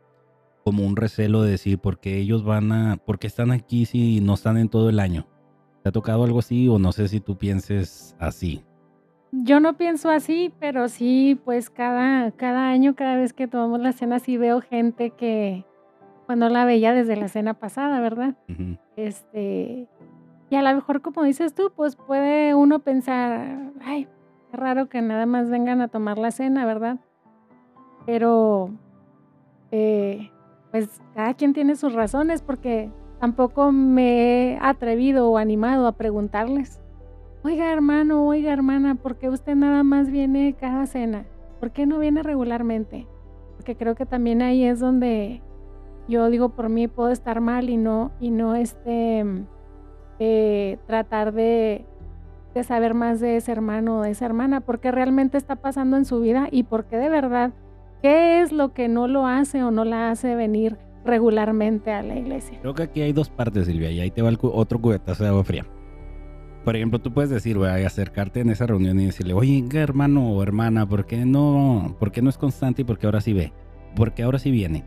[0.63, 4.21] como un recelo de decir por qué ellos van a, por qué están aquí si
[4.21, 5.27] no están en todo el año.
[5.83, 8.63] ¿Te ha tocado algo así o no sé si tú pienses así?
[9.31, 13.91] Yo no pienso así, pero sí, pues cada, cada año, cada vez que tomamos la
[13.91, 15.65] cena, sí veo gente que
[16.25, 18.35] cuando la veía desde la cena pasada, ¿verdad?
[18.95, 19.87] Este,
[20.49, 24.07] y a lo mejor, como dices tú, pues puede uno pensar, ay,
[24.51, 26.99] qué raro que nada más vengan a tomar la cena, ¿verdad?
[28.05, 28.69] Pero
[29.71, 30.29] eh,
[30.71, 36.79] pues cada quien tiene sus razones porque tampoco me he atrevido o animado a preguntarles,
[37.43, 41.25] oiga hermano, oiga hermana, ¿por qué usted nada más viene cada cena?
[41.59, 43.07] ¿Por qué no viene regularmente?
[43.55, 45.41] Porque creo que también ahí es donde
[46.07, 49.25] yo digo por mí puedo estar mal y no, y no este,
[50.19, 51.85] eh, tratar de,
[52.53, 56.05] de saber más de ese hermano o de esa hermana, porque realmente está pasando en
[56.05, 57.51] su vida y porque de verdad
[58.05, 62.15] ¿Qué es lo que no lo hace o no la hace venir regularmente a la
[62.15, 62.59] iglesia?
[62.61, 65.29] Creo que aquí hay dos partes, Silvia, y ahí te va el otro cubetazo de
[65.29, 65.65] agua fría.
[66.63, 70.29] Por ejemplo, tú puedes decir, voy a acercarte en esa reunión y decirle, oye, hermano
[70.29, 73.33] o hermana, ¿por qué no, por qué no es constante y por qué ahora sí
[73.33, 73.53] ve?
[73.95, 74.83] ¿Por qué ahora sí viene?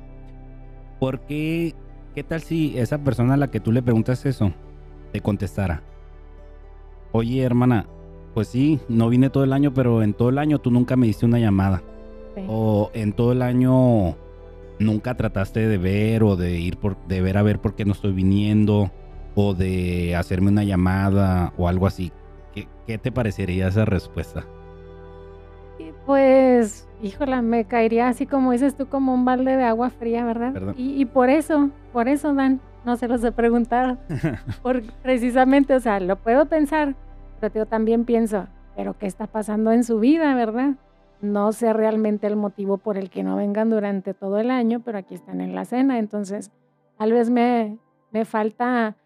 [1.01, 1.75] ¿Por qué,
[2.15, 4.53] qué tal si esa persona a la que tú le preguntas eso
[5.13, 5.83] te contestara?
[7.13, 7.87] Oye, hermana,
[8.35, 11.07] pues sí, no vine todo el año, pero en todo el año tú nunca me
[11.07, 11.83] diste una llamada
[12.47, 14.17] o en todo el año
[14.79, 17.93] nunca trataste de ver o de ir por, de ver a ver por qué no
[17.93, 18.91] estoy viniendo
[19.35, 22.13] o de hacerme una llamada o algo así.
[22.87, 24.47] ¿Qué, te parecería esa respuesta?
[26.07, 30.75] Pues, híjola, me caería así como dices tú, como un balde de agua fría, ¿verdad?
[30.77, 33.99] Y, y, por eso, por eso, Dan, no se los he preguntado.
[34.63, 36.97] por, precisamente, o sea, lo puedo pensar,
[37.39, 40.77] pero yo también pienso, pero ¿qué está pasando en su vida, verdad?
[41.21, 44.97] No sé realmente el motivo por el que no vengan durante todo el año, pero
[44.97, 46.51] aquí están en la cena, entonces
[46.97, 47.77] tal vez me,
[48.11, 48.97] me falta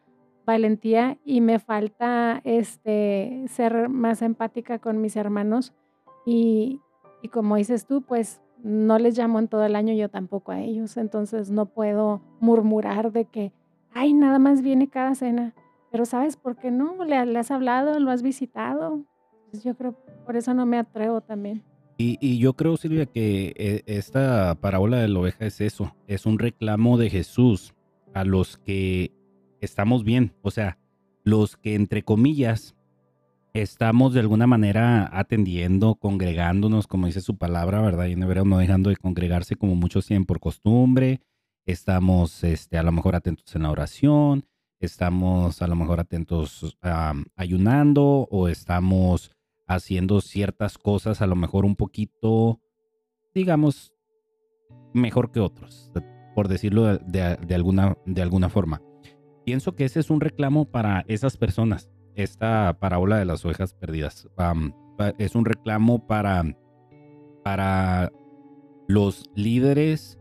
[0.46, 5.72] valentía y me falta este ser más empática con mis hermanos
[6.26, 6.80] y,
[7.22, 10.60] y como dices tú, pues no les llamo en todo el año, yo tampoco a
[10.60, 13.52] ellos, entonces no puedo murmurar de que,
[13.94, 15.54] ay, nada más viene cada cena,
[15.90, 17.04] pero ¿sabes por qué no?
[17.04, 17.98] ¿Le, has hablado?
[18.00, 19.04] ¿Lo has visitado?
[19.50, 19.92] Pues yo creo,
[20.24, 21.62] por eso no me atrevo también.
[21.98, 26.26] Y, y, yo creo, Silvia, que eh, esta parábola de la oveja es eso, es
[26.26, 27.74] un reclamo de Jesús
[28.14, 29.12] a los que
[29.60, 30.78] estamos bien, o sea,
[31.24, 32.74] los que entre comillas
[33.54, 38.06] estamos de alguna manera atendiendo, congregándonos, como dice su palabra, ¿verdad?
[38.06, 41.20] Y en hebreo no dejando de congregarse como muchos tienen por costumbre.
[41.66, 44.46] Estamos este, a lo mejor atentos en la oración,
[44.80, 46.76] estamos a lo mejor atentos
[47.36, 49.30] ayunando o estamos
[49.68, 52.60] haciendo ciertas cosas a lo mejor un poquito,
[53.34, 53.94] digamos,
[54.92, 55.90] mejor que otros,
[56.34, 58.82] por decirlo de, alguna, de alguna forma.
[59.44, 64.28] Pienso que ese es un reclamo para esas personas esta parábola de las ovejas perdidas.
[65.18, 66.44] es un reclamo para,
[67.42, 68.12] para
[68.88, 70.18] los líderes,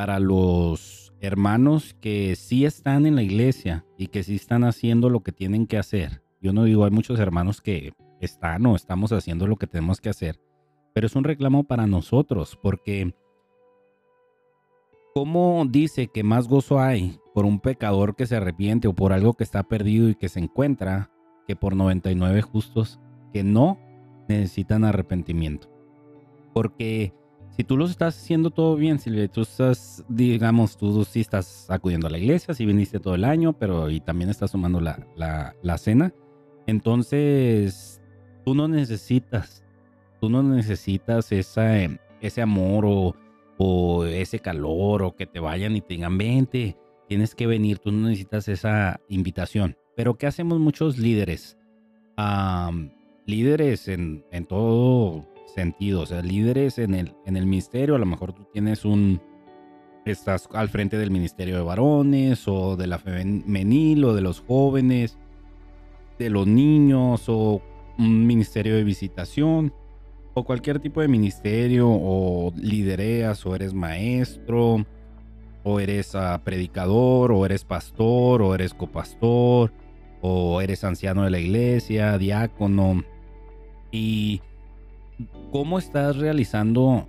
[0.00, 5.20] para los hermanos que sí están en la iglesia y que sí están haciendo lo
[5.20, 6.22] que tienen que hacer.
[6.40, 10.08] Yo no digo, hay muchos hermanos que están o estamos haciendo lo que tenemos que
[10.08, 10.40] hacer,
[10.94, 13.14] pero es un reclamo para nosotros porque
[15.12, 19.34] ¿cómo dice que más gozo hay por un pecador que se arrepiente o por algo
[19.34, 21.10] que está perdido y que se encuentra
[21.56, 23.00] por 99 justos
[23.32, 23.78] que no
[24.28, 25.68] necesitan arrepentimiento.
[26.54, 27.12] Porque
[27.50, 32.06] si tú los estás haciendo todo bien, Silvia, tú estás, digamos, tú sí estás acudiendo
[32.06, 35.78] a la iglesia, si viniste todo el año, pero y también estás sumando la, la,
[35.78, 36.14] cena,
[36.66, 38.00] entonces
[38.44, 39.64] tú no necesitas,
[40.20, 41.76] tú no necesitas esa,
[42.20, 43.14] ese amor o,
[43.58, 46.76] o ese calor o que te vayan y te digan, vente,
[47.08, 49.76] tienes que venir, tú no necesitas esa invitación.
[49.96, 51.58] Pero ¿qué hacemos muchos líderes?
[53.26, 58.06] líderes en, en, todo sentido, o sea, líderes en el, en el ministerio, a lo
[58.06, 59.20] mejor tú tienes un,
[60.04, 65.18] estás al frente del ministerio de varones o de la femenil o de los jóvenes,
[66.18, 67.62] de los niños o
[67.98, 69.72] un ministerio de visitación
[70.34, 74.86] o cualquier tipo de ministerio o lidereas o eres maestro
[75.64, 79.72] o eres ah, predicador o eres pastor o eres copastor
[80.22, 83.02] o eres anciano de la iglesia, diácono,
[83.90, 84.42] y
[85.50, 87.06] cómo estás realizando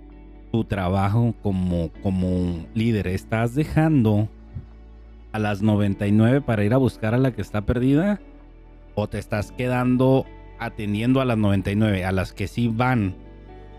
[0.50, 3.06] tu trabajo como, como líder.
[3.08, 4.28] ¿Estás dejando
[5.32, 8.20] a las 99 para ir a buscar a la que está perdida?
[8.94, 10.26] ¿O te estás quedando
[10.58, 13.16] atendiendo a las 99, a las que sí van,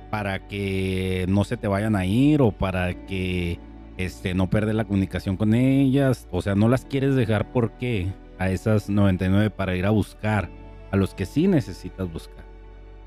[0.10, 3.60] para que no se te vayan a ir o para que
[3.98, 6.28] este, no perder la comunicación con ellas?
[6.32, 8.08] O sea, no las quieres dejar porque
[8.39, 10.50] a esas 99 para ir a buscar
[10.91, 12.53] a los que sí necesitas buscar.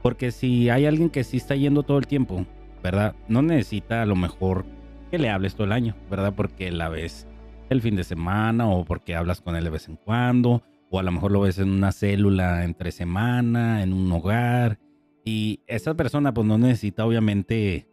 [0.07, 2.47] Porque si hay alguien que sí está yendo todo el tiempo,
[2.81, 3.16] ¿verdad?
[3.27, 4.64] No necesita a lo mejor
[5.11, 6.33] que le hables todo el año, ¿verdad?
[6.33, 7.27] Porque la ves
[7.71, 11.03] el fin de semana o porque hablas con él de vez en cuando, o a
[11.03, 14.79] lo mejor lo ves en una célula entre semana, en un hogar.
[15.25, 17.88] Y esa persona pues no necesita obviamente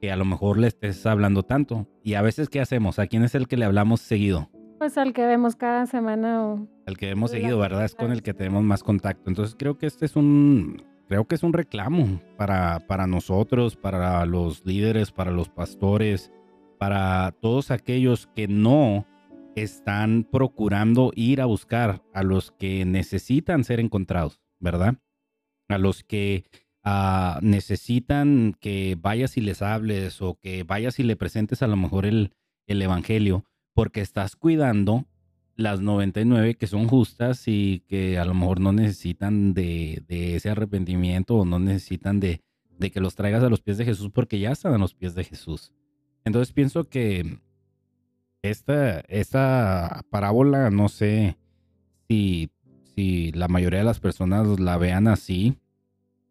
[0.00, 1.88] que a lo mejor le estés hablando tanto.
[2.04, 3.00] Y a veces, ¿qué hacemos?
[3.00, 4.48] ¿A quién es el que le hablamos seguido?
[4.78, 6.68] Pues al que vemos cada semana o...
[6.86, 7.86] Al que hemos seguido, ¿verdad?
[7.86, 9.28] Es con el que tenemos más contacto.
[9.28, 14.24] Entonces creo que este es un, creo que es un reclamo para, para nosotros, para
[14.26, 16.30] los líderes, para los pastores,
[16.78, 19.08] para todos aquellos que no
[19.56, 24.98] están procurando ir a buscar a los que necesitan ser encontrados, ¿verdad?
[25.68, 26.44] A los que
[26.84, 31.76] ah, necesitan que vayas y les hables o que vayas y le presentes a lo
[31.76, 32.34] mejor el,
[32.68, 33.44] el Evangelio
[33.74, 35.06] porque estás cuidando
[35.60, 41.36] las 99 que son justas y que a lo mejor no necesitan de, ese arrepentimiento
[41.36, 42.42] o no necesitan de,
[42.92, 45.24] que los traigas a los pies de Jesús porque ya están a los pies de
[45.24, 45.72] Jesús.
[46.24, 47.38] Entonces pienso que
[48.42, 51.36] esta, esta parábola, no sé
[52.08, 52.50] si,
[52.94, 55.58] si la mayoría de las personas la vean así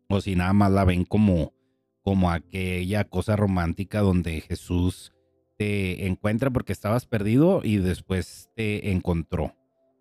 [0.08, 1.54] o si nada más la ven como,
[2.02, 5.14] como aquella cosa romántica donde Jesús
[5.60, 9.54] te encuentra porque estabas perdido y después te encontró.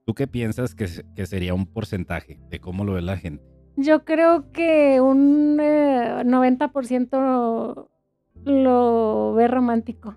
[0.07, 0.87] ¿Tú qué piensas que,
[1.27, 3.45] sería un porcentaje de cómo lo ve la gente?
[3.77, 7.89] Yo creo que un 90% 90%
[8.45, 10.17] lo ve romántico.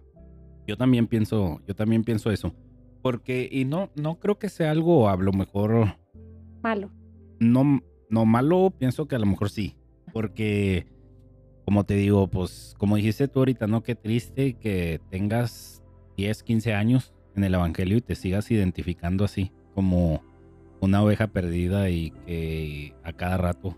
[0.67, 2.53] Yo también pienso, yo también pienso eso.
[3.01, 5.97] Porque, y no, no creo que sea algo a lo mejor.
[6.61, 6.91] Malo.
[7.39, 7.81] No,
[8.11, 9.75] no malo, pienso que a lo mejor sí.
[10.13, 10.85] Porque,
[11.71, 13.81] como te digo, pues, como dijiste tú ahorita, ¿no?
[13.81, 15.81] Qué triste que tengas
[16.17, 20.21] 10, 15 años en el Evangelio y te sigas identificando así, como
[20.81, 23.77] una oveja perdida y que a cada rato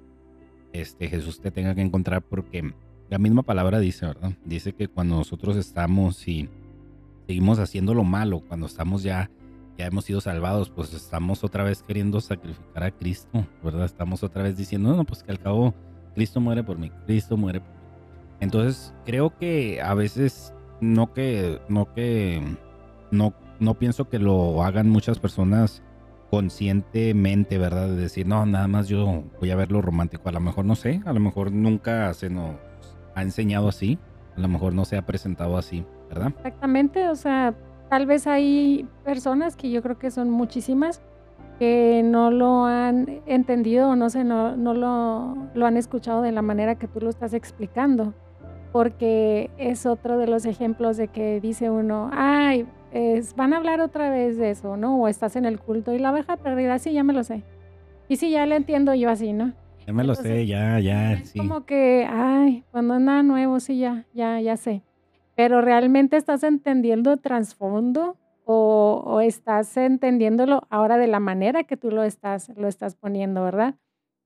[0.72, 2.74] este, Jesús te tenga que encontrar porque
[3.12, 4.34] la misma palabra dice, ¿verdad?
[4.44, 6.50] Dice que cuando nosotros estamos y
[7.28, 9.30] seguimos haciendo lo malo, cuando estamos ya,
[9.78, 13.86] ya hemos sido salvados, pues estamos otra vez queriendo sacrificar a Cristo, ¿verdad?
[13.86, 15.76] Estamos otra vez diciendo, no, pues que al cabo
[16.16, 17.73] Cristo muere por mí, Cristo muere por.
[18.44, 22.42] Entonces creo que a veces no que, no que,
[23.12, 25.82] no, no pienso que lo hagan muchas personas
[26.30, 27.88] conscientemente, ¿verdad?
[27.90, 30.30] De decir, no, nada más yo voy a ver lo romántico.
[30.30, 32.56] A lo mejor no sé, a lo mejor nunca se nos
[33.16, 33.98] ha enseñado así,
[34.36, 36.34] a lo mejor no se ha presentado así, ¿verdad?
[36.38, 37.54] Exactamente, o sea,
[37.90, 41.02] tal vez hay personas que yo creo que son muchísimas
[41.60, 46.32] que no lo han entendido o no sé, no, no lo, lo han escuchado de
[46.32, 48.14] la manera que tú lo estás explicando,
[48.74, 53.80] porque es otro de los ejemplos de que dice uno, ay, es, van a hablar
[53.82, 55.00] otra vez de eso, ¿no?
[55.00, 57.44] O estás en el culto y la abeja perdida, sí, ya me lo sé.
[58.10, 59.54] Y sí, ya lo entiendo yo así, ¿no?
[59.86, 63.78] Ya me lo sé, ya, ya, es Como que, ay, cuando es nada nuevo, sí,
[63.78, 64.82] ya, ya, ya sé.
[65.36, 72.04] Pero realmente estás entendiendo trasfondo o, estás entendiéndolo ahora de la manera que tú lo
[72.04, 73.76] estás, lo estás poniendo, ¿verdad?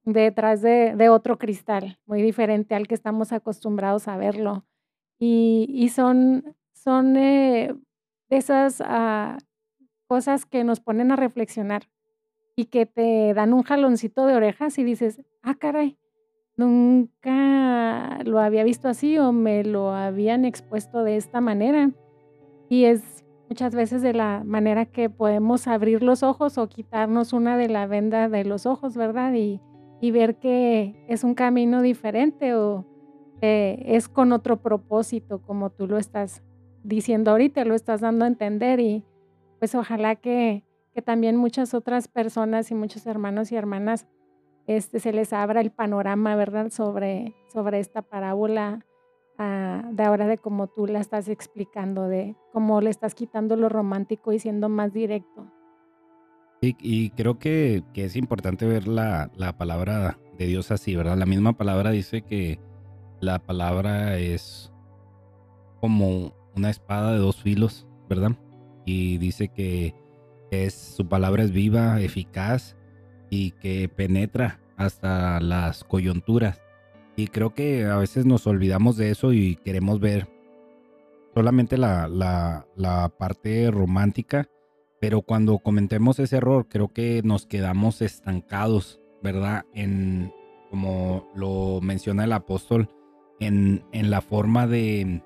[0.10, 4.66] Detrás de, otro cristal, muy diferente al que estamos acostumbrados a verlo.
[5.20, 7.76] Y, son, son eh,
[8.30, 9.38] esas ah,
[10.08, 11.90] cosas que nos ponen a reflexionar
[12.56, 15.98] y que te dan un jaloncito de orejas y dices, ah, caray,
[16.56, 21.92] nunca lo había visto así o me lo habían expuesto de esta manera.
[22.70, 27.58] Y es muchas veces de la manera que podemos abrir los ojos o quitarnos una
[27.58, 29.34] de la venda de los ojos, ¿verdad?
[29.34, 29.60] Y,
[30.02, 32.86] ver que es un camino diferente o
[33.42, 36.44] eh, es con otro propósito, como tú lo estás
[36.84, 39.04] diciendo ahorita, lo estás dando a entender y
[39.60, 44.08] pues ojalá que, que también muchas otras personas y muchos hermanos y hermanas
[44.68, 46.70] este, se les abra el panorama, ¿verdad?
[46.70, 48.86] Sobre, sobre esta parábola
[49.40, 53.70] Ah, de ahora de cómo tú la estás explicando, de cómo le estás quitando lo
[53.70, 55.46] romántico y siendo más directo.
[56.60, 61.18] Y, creo que, es importante ver la, palabra de Dios así, ¿verdad?
[61.18, 62.60] La misma palabra dice que
[63.22, 64.72] la palabra es
[65.80, 68.32] como una espada de dos filos, ¿verdad?
[68.86, 69.94] Y dice que
[70.52, 72.76] es, su palabra es viva, eficaz
[73.30, 76.62] y que penetra hasta las coyunturas
[77.18, 80.30] y creo que a veces nos olvidamos de eso y queremos ver
[81.34, 84.48] solamente la, la, parte romántica,
[85.00, 89.66] pero cuando cometemos ese error, creo que nos quedamos estancados, ¿verdad?
[89.74, 90.34] En,
[90.70, 92.90] como lo menciona el apóstol,
[93.40, 95.22] en, en la forma de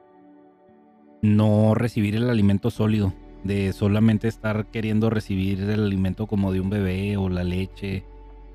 [1.22, 3.13] no recibir el alimento sólido,
[3.43, 8.03] de solamente estar queriendo recibir el alimento como de un bebé o la leche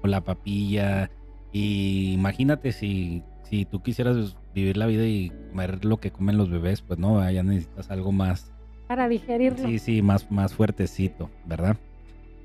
[0.03, 1.11] o la papilla
[1.53, 6.51] y imagínate si, si tú quisieras vivir la vida y comer lo que comen los
[6.51, 8.53] bebés, pues no, ya necesitas algo más.
[8.87, 9.68] Para digerirlo.
[9.68, 11.76] Sí, sí, más, más fuertecito, ¿verdad?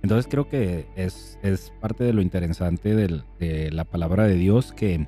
[0.03, 5.07] Entonces creo que es, es parte de lo interesante de la palabra de Dios que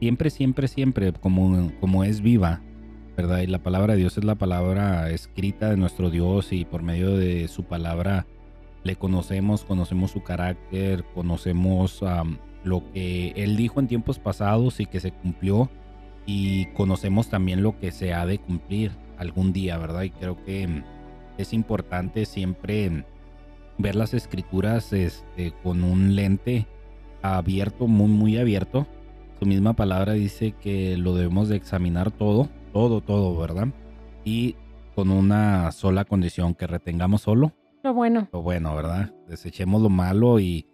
[0.00, 2.60] siempre, siempre, siempre, como, como es viva,
[3.16, 3.40] ¿verdad?
[3.40, 7.16] Y la palabra de Dios es la palabra escrita de nuestro Dios y por medio
[7.16, 8.26] de su palabra
[8.84, 12.02] le conocemos, conocemos su carácter, conocemos
[12.64, 15.68] lo que él dijo en tiempos pasados y que se cumplió
[16.26, 20.02] y conocemos también lo que se ha de cumplir algún día, ¿verdad?
[20.02, 20.82] Y creo que
[21.36, 23.04] es importante siempre
[23.78, 26.66] ver las escrituras este, con un lente
[27.22, 28.86] abierto, muy, muy abierto.
[29.38, 33.68] Su misma palabra dice que lo debemos de examinar todo, todo, todo, ¿verdad?
[34.24, 34.56] Y
[34.94, 37.52] con una sola condición, que retengamos solo.
[37.84, 38.28] Lo bueno.
[38.32, 39.14] Lo bueno, ¿verdad?
[39.28, 40.66] Desechemos lo malo y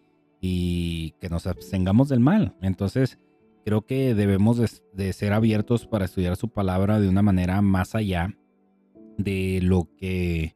[0.46, 2.54] y que nos abstengamos del mal.
[2.60, 3.18] Entonces,
[3.64, 4.58] creo que debemos
[4.92, 8.36] de, ser abiertos para estudiar su palabra de una manera más allá
[9.18, 10.54] de lo que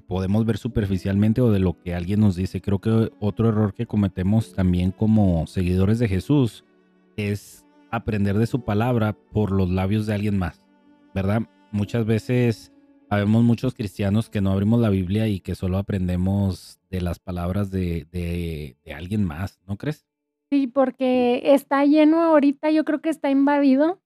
[0.00, 2.60] podemos ver superficialmente o de lo que alguien nos dice.
[2.60, 6.64] Creo que otro error que cometemos también como seguidores de Jesús
[7.16, 10.66] es aprender de su palabra por los labios de alguien más,
[11.14, 11.42] ¿verdad?
[11.72, 12.72] Muchas veces
[13.12, 17.72] Habemos muchos cristianos que no abrimos la Biblia y que solo aprendemos de las palabras
[17.72, 20.06] de, alguien más, ¿no crees?
[20.50, 24.00] Sí, porque está lleno ahorita, yo creo que está invadido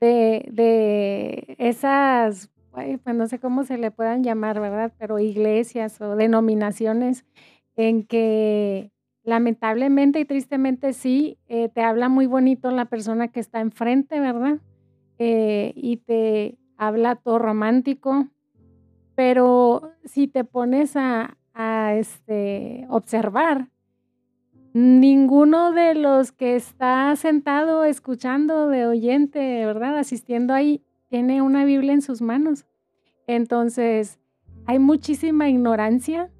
[0.00, 4.92] de, de esas, pues no sé cómo se le puedan llamar, ¿verdad?
[4.98, 7.24] Pero iglesias o denominaciones
[7.76, 8.92] en que
[9.24, 14.58] lamentablemente y tristemente sí, eh, te habla muy bonito la persona que está enfrente, ¿verdad?
[15.18, 18.28] Eh, y te habla todo romántico,
[19.16, 23.68] pero si te pones a, a este, observar,
[24.72, 29.98] ninguno de los que está sentado escuchando de oyente, ¿verdad?
[29.98, 32.66] Asistiendo ahí, tiene una Biblia en sus manos.
[33.26, 34.18] Entonces,
[34.66, 36.30] hay muchísima ignorancia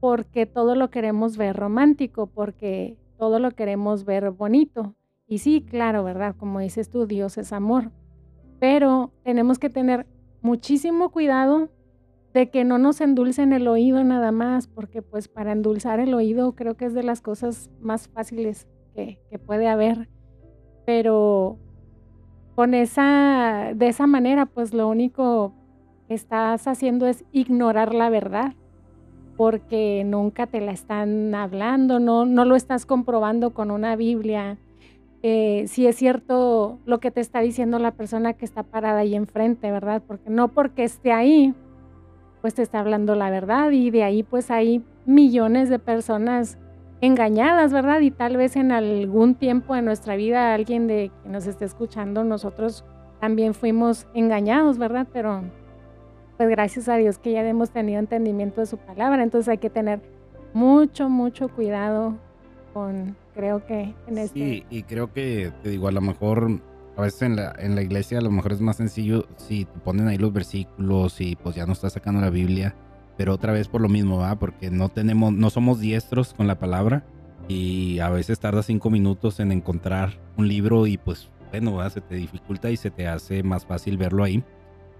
[0.00, 4.94] porque todo lo queremos ver romántico, porque todo lo queremos ver bonito.
[5.26, 6.36] Y sí, claro, ¿verdad?
[6.36, 7.90] Como dices tú, Dios es amor.
[8.60, 10.06] Pero tenemos que tener
[10.42, 11.70] muchísimo cuidado
[12.36, 16.52] de que no nos endulcen el oído nada más, porque pues para endulzar el oído
[16.52, 20.10] creo que es de las cosas más fáciles que, puede haber.
[20.84, 21.56] Pero
[22.54, 25.54] con esa, de esa manera, pues lo único
[26.08, 28.52] que estás haciendo es ignorar la verdad,
[29.38, 34.58] porque nunca te la están hablando, no, no lo estás comprobando con una Biblia.
[35.22, 39.14] Eh, si es cierto lo que te está diciendo la persona que está parada ahí
[39.14, 40.02] enfrente, ¿verdad?
[40.06, 41.54] Porque no porque esté ahí,
[42.46, 46.58] pues te está hablando la verdad y de ahí pues hay millones de personas
[47.00, 47.98] engañadas, ¿verdad?
[48.02, 52.22] Y tal vez en algún tiempo de nuestra vida alguien de que nos esté escuchando,
[52.22, 52.84] nosotros
[53.18, 55.08] también fuimos engañados, ¿verdad?
[55.12, 55.42] Pero
[56.36, 59.68] pues gracias a Dios que ya hemos tenido entendimiento de su palabra, entonces hay que
[59.68, 60.00] tener
[60.54, 62.14] mucho, mucho cuidado
[62.72, 64.38] con, creo que en este...
[64.38, 66.60] Sí, y creo que, te digo, a lo mejor
[66.96, 70.08] a veces en la, en la iglesia a lo mejor es más sencillo si ponen
[70.08, 72.74] ahí los versículos y pues ya no estás sacando la Biblia,
[73.16, 74.38] pero otra vez por lo mismo, ¿va?
[74.38, 77.04] Porque no tenemos, no somos diestros con la palabra
[77.48, 82.16] y a veces tarda cinco minutos en encontrar un libro y pues bueno, se te
[82.16, 84.42] dificulta y se te hace más fácil verlo ahí.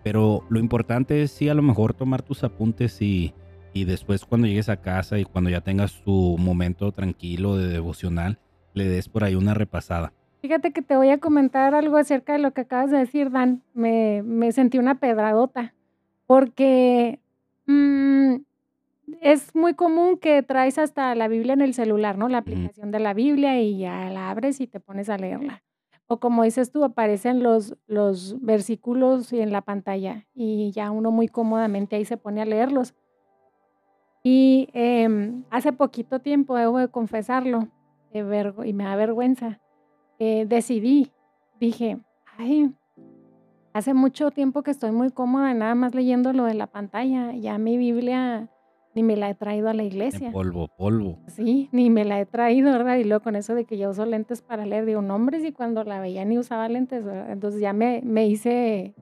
[0.04, 3.34] Pero lo importante es sí a lo mejor tomar tus apuntes y,
[3.72, 8.38] y después cuando llegues a casa y cuando ya tengas tu momento tranquilo de devocional,
[8.74, 10.12] le des por ahí una repasada.
[10.46, 13.64] Fíjate que te voy a comentar algo acerca de lo que acabas de decir, Dan.
[13.74, 15.74] Me, sentí una pedradota,
[16.24, 17.18] porque
[17.66, 18.36] mm,
[19.22, 22.28] es muy común que traes hasta la Biblia en el celular, ¿no?
[22.28, 25.64] La aplicación de la Biblia y ya la abres y te pones a leerla.
[26.06, 31.26] O como dices tú, aparecen los, los versículos en la pantalla y ya uno muy
[31.26, 32.94] cómodamente ahí se pone a leerlos.
[34.22, 37.66] Y em, hace poquito tiempo, debo de confesarlo,
[38.12, 39.60] y me da vergüenza,
[40.18, 41.12] eh, decidí,
[41.60, 41.98] dije,
[42.38, 42.72] ay,
[43.72, 47.58] hace mucho tiempo que estoy muy cómoda nada más leyendo lo de la pantalla, ya
[47.58, 48.50] mi Biblia
[48.96, 50.32] ni me la he traído a la iglesia.
[50.32, 51.18] polvo, polvo.
[51.26, 52.96] Sí, ni me la he traído, ¿verdad?
[52.96, 55.84] Y luego con eso de que yo uso lentes para leer, digo, nombres y cuando
[55.84, 58.94] la veía ni usaba lentes, entonces ya me, me hice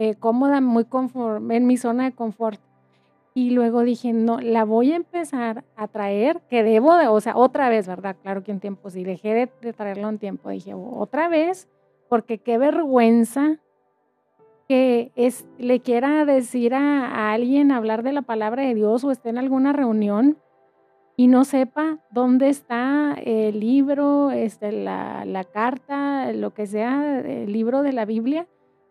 [0.00, 2.60] eh, cómoda, muy conforme, en mi zona de confort.
[3.38, 7.36] Y luego dije, no, la voy a empezar a traer, que debo de, o sea,
[7.36, 8.16] otra vez, ¿verdad?
[8.20, 11.68] Claro que un tiempo sí, dejé de, traerla un tiempo, dije, otra vez,
[12.08, 13.60] porque qué vergüenza
[14.66, 19.28] que es, le quiera decir a, alguien, hablar de la palabra de Dios o esté
[19.28, 20.36] en alguna reunión
[21.14, 27.52] y no sepa dónde está el libro, este, la, la carta, lo que sea, el
[27.52, 28.48] libro de la Biblia,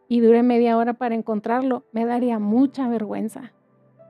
[0.08, 3.52] y dure media hora para encontrarlo, me daría mucha vergüenza.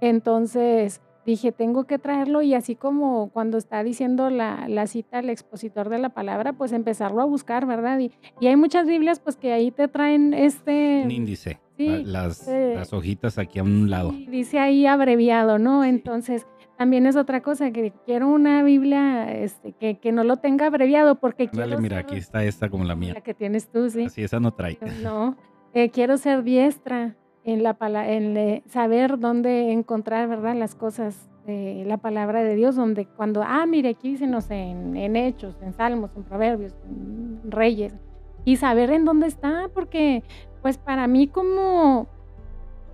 [0.02, 5.30] Entonces dije, tengo que traerlo y así como cuando está diciendo la, la cita el
[5.30, 8.00] expositor de la palabra, pues empezarlo a buscar, ¿verdad?
[8.00, 11.02] Y, y, hay muchas Biblias pues que ahí te traen este...
[11.04, 14.14] Un índice, las, las, hojitas aquí a un lado.
[14.30, 15.84] Dice ahí abreviado, ¿no?
[15.84, 20.68] Entonces también es otra cosa, que quiero una Biblia este, que, que no lo tenga
[20.68, 23.16] abreviado porque Dale, mira, aquí está esta como la mía.
[23.16, 24.06] La que tienes tú, sí.
[24.06, 24.80] Así, esa no trae.
[25.04, 25.36] No,
[25.74, 27.18] eh, quiero ser diestra
[27.48, 27.78] en, la,
[28.12, 30.54] en saber dónde encontrar, ¿verdad?
[30.56, 34.56] Las cosas de la palabra de Dios, donde cuando, ah, mire, aquí dice, no sé,
[34.56, 37.96] en, Hechos, en Salmos, en Proverbios, en Reyes,
[38.44, 40.24] y saber en dónde está, porque
[40.62, 42.08] pues para mí como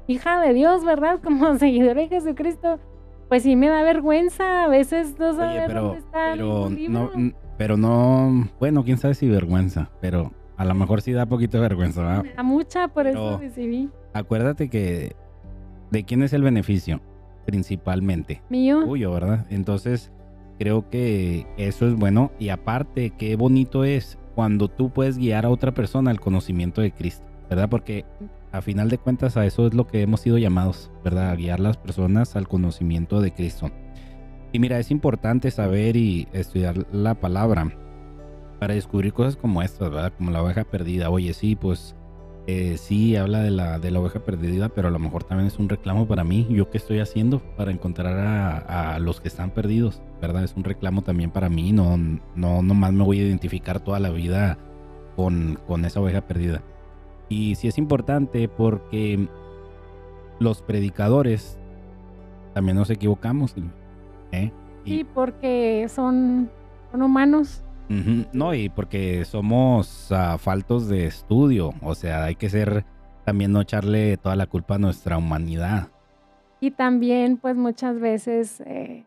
[0.06, 1.20] hija de Dios, ¿verdad?
[1.24, 2.80] Como seguidora de Jesucristo,
[3.30, 7.12] pues sí me da vergüenza a veces no saber pero, dónde está pero no,
[7.58, 11.62] pero no, bueno, quién sabe si vergüenza, pero a lo mejor sí da poquito de
[11.64, 12.24] vergüenza, ¿verdad?
[12.24, 15.16] Me da mucha, por eso decidí acuérdate que
[15.92, 17.02] de quién es el beneficio,
[17.46, 18.42] principalmente.
[18.50, 18.84] Mío.
[18.86, 19.46] Tuyo, ¿verdad?
[19.50, 20.12] Entonces,
[20.60, 22.32] creo que eso es bueno.
[22.40, 26.92] Y aparte, qué bonito es cuando tú puedes guiar a otra persona al conocimiento de
[26.92, 27.70] Cristo, ¿verdad?
[27.70, 28.06] Porque
[28.52, 31.30] a final de cuentas a eso es lo que hemos sido llamados, ¿verdad?
[31.30, 33.72] A guiar las personas al conocimiento de Cristo.
[34.52, 37.72] Y mira, es importante saber y estudiar la palabra.
[38.60, 40.14] para descubrir cosas como estas, ¿verdad?
[40.18, 41.10] Como la oveja perdida.
[41.10, 41.96] Oye, sí, pues
[42.46, 45.60] eh, sí habla de la, de la oveja perdida, pero a lo mejor también es
[45.60, 46.46] un reclamo para mí.
[46.50, 48.18] ¿Yo qué estoy haciendo para encontrar
[48.68, 50.02] a, los que están perdidos?
[50.22, 50.44] ¿Verdad?
[50.44, 51.72] Es un reclamo también para mí.
[51.72, 54.58] No, no, no más me voy a identificar toda la vida
[55.16, 56.62] con, con esa oveja perdida.
[57.30, 59.28] Y sí es importante porque
[60.40, 61.58] los predicadores
[62.54, 63.56] también nos equivocamos.
[64.32, 64.52] ¿eh?
[64.86, 66.50] Y, porque son,
[66.92, 67.64] son humanos.
[68.34, 71.72] No, y porque somos uh, faltos de estudio.
[71.82, 72.86] O sea, hay que ser
[73.26, 75.90] también no echarle toda la culpa a nuestra humanidad.
[76.60, 79.06] Y también, pues muchas veces eh,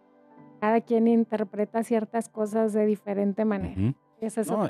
[0.61, 3.95] cada quien interpreta ciertas cosas de diferente manera.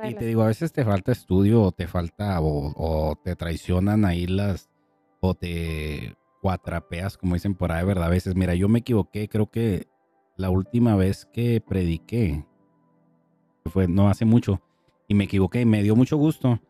[0.08, 4.04] y te digo, a veces te falta estudio o te falta o, o te traicionan
[4.04, 4.70] ahí las
[5.20, 8.04] o te cuatrapeas, como dicen por ahí, ¿verdad?
[8.04, 9.88] A veces, mira, yo me equivoqué, creo que
[10.36, 12.44] la última vez que prediqué,
[13.70, 14.60] fue no hace mucho,
[15.08, 16.60] y me equivoqué, y me dio mucho gusto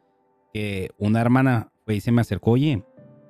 [0.53, 2.82] que una hermana fue y se me acercó, oye,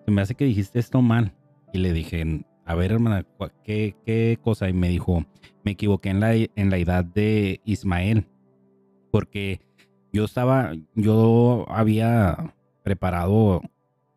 [0.05, 1.35] se me hace que dijiste esto mal.
[1.73, 3.27] Y le dije, a ver, hermana,
[3.65, 4.69] ¿qué, qué cosa?
[4.69, 5.25] Y me dijo,
[5.65, 8.27] me equivoqué en la, en la edad de Ismael,
[9.11, 9.61] porque
[10.13, 13.63] yo estaba, yo había preparado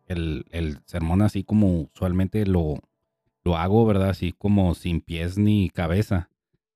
[0.06, 2.76] el, el sermón así como usualmente lo,
[3.44, 4.10] lo hago, ¿verdad?
[4.10, 6.30] Así como sin pies ni cabeza,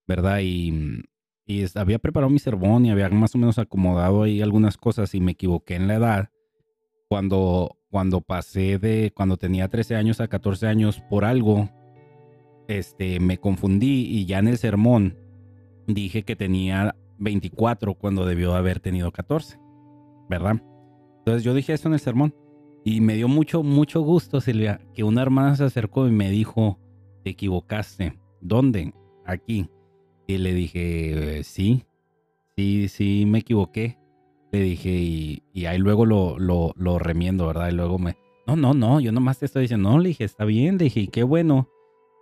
[0.07, 0.41] ¿verdad?
[0.43, 1.05] Y,
[1.47, 5.21] y había preparado mi sermón y había más o menos acomodado ahí algunas cosas y
[5.21, 6.31] me equivoqué en la edad.
[7.09, 11.69] Cuando, cuando pasé de, cuando tenía 13 años a 14 años por algo,
[12.67, 15.19] este, me confundí y ya en el sermón
[15.87, 19.59] dije que tenía 24 cuando debió haber tenido 14,
[20.29, 20.63] ¿verdad?
[21.19, 22.35] Entonces yo dije eso en el sermón
[22.85, 26.79] y me dio mucho, mucho gusto, Silvia, que una hermana se acercó y me dijo,
[27.23, 28.19] te equivocaste.
[28.43, 28.93] ¿Dónde?
[29.25, 29.71] Aquí.
[30.27, 31.85] Y le dije, sí,
[32.57, 33.99] sí, sí, me equivoqué.
[34.53, 37.71] Le dije, y, ahí luego lo, lo, lo, remiendo, ¿verdad?
[37.71, 38.17] Y luego me,
[38.47, 41.25] no, no, no, yo nomás te estoy diciendo, no, le dije, está bien, dije, qué
[41.25, 41.69] bueno,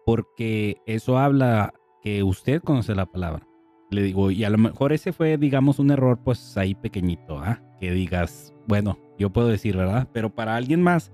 [0.07, 3.47] porque eso habla que usted conoce la palabra.
[3.91, 7.63] Le digo, y a lo mejor ese fue, digamos, un error, pues ahí pequeñito, ¿ah?
[7.79, 10.09] Que digas, bueno, yo puedo decir, ¿verdad?
[10.13, 11.13] Pero para alguien más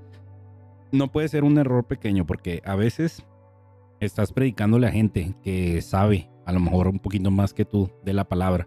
[0.93, 3.27] no puede ser un error pequeño porque a veces
[4.01, 8.15] estás predicándole a gente que sabe a lo mejor un poquito más que tú de
[8.15, 8.67] la palabra.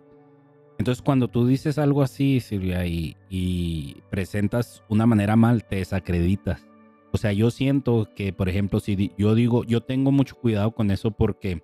[0.77, 6.67] Entonces cuando tú dices algo así, Silvia, y, y presentas una manera mal, te desacreditas.
[7.11, 10.91] O sea, yo siento que, por ejemplo, si yo digo, yo tengo mucho cuidado con
[10.91, 11.63] eso porque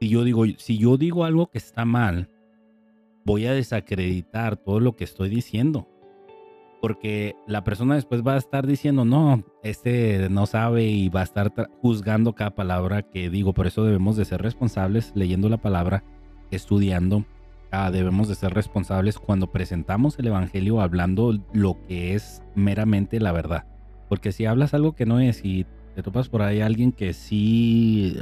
[0.00, 2.28] si yo digo, si yo digo algo que está mal,
[3.24, 5.88] voy a desacreditar todo lo que estoy diciendo
[6.84, 11.24] porque la persona después va a estar diciendo, no, este no sabe y va a
[11.24, 13.54] estar juzgando cada palabra que digo.
[13.54, 16.04] Por eso debemos de ser responsables leyendo la palabra,
[16.50, 17.24] estudiando.
[17.70, 23.32] Ah, debemos de ser responsables cuando presentamos el Evangelio hablando lo que es meramente la
[23.32, 23.64] verdad.
[24.10, 25.64] Porque si hablas algo que no es y
[25.94, 28.18] te topas por ahí alguien que sí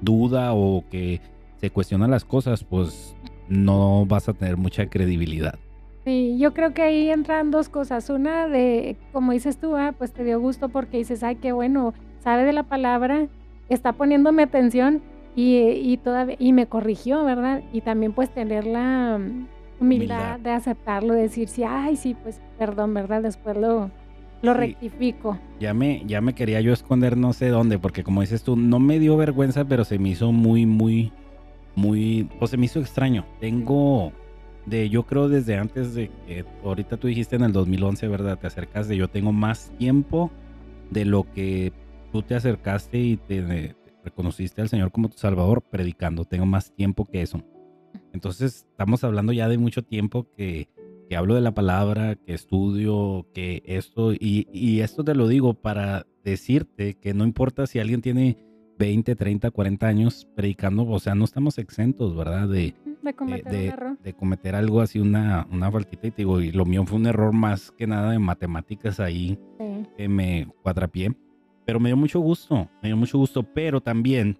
[0.00, 1.20] duda o que
[1.60, 3.14] se cuestiona las cosas, pues
[3.50, 5.58] no vas a tener mucha credibilidad.
[6.04, 8.10] Sí, yo creo que ahí entran dos cosas.
[8.10, 11.94] Una de, como dices tú, ah, pues te dio gusto porque dices, ay, qué bueno,
[12.20, 13.28] sabe de la palabra,
[13.70, 15.02] está poniéndome atención
[15.34, 17.62] y, y, todavía, y me corrigió, ¿verdad?
[17.72, 19.18] Y también pues tener la
[19.80, 23.22] humildad, de aceptarlo, decir, sí, ay, sí, pues perdón, ¿verdad?
[23.22, 23.90] Después lo,
[24.42, 25.38] lo rectifico.
[25.58, 28.78] Ya me, ya me quería yo esconder no sé dónde, porque como dices tú, no
[28.78, 31.12] me dio vergüenza, pero se me hizo muy, muy,
[31.74, 33.24] muy, o se me hizo extraño.
[33.40, 34.12] Tengo
[34.66, 38.38] de yo creo desde antes de que ahorita tú dijiste en el 2011, ¿verdad?
[38.38, 40.30] Te acercas de yo tengo más tiempo
[40.90, 41.72] de lo que
[42.12, 46.24] tú te acercaste y te, reconociste al Señor como tu Salvador predicando.
[46.24, 47.42] Tengo más tiempo que eso.
[48.12, 50.68] Entonces estamos hablando ya de mucho tiempo que,
[51.08, 55.54] que hablo de la palabra, que estudio, que esto, y, y esto te lo digo
[55.54, 58.36] para decirte que no importa si alguien tiene
[58.78, 62.48] 20, 30, 40 años predicando, o sea, no estamos exentos, ¿verdad?
[62.48, 62.74] De,
[63.04, 63.98] de cometer, error.
[64.02, 66.06] de cometer algo así, una, una faltita.
[66.06, 69.38] Y te digo, y lo mío fue un error más que nada de matemáticas ahí,
[69.96, 71.14] que me cuadrapié.
[71.66, 74.38] Pero me dio mucho gusto, me dio mucho gusto, pero también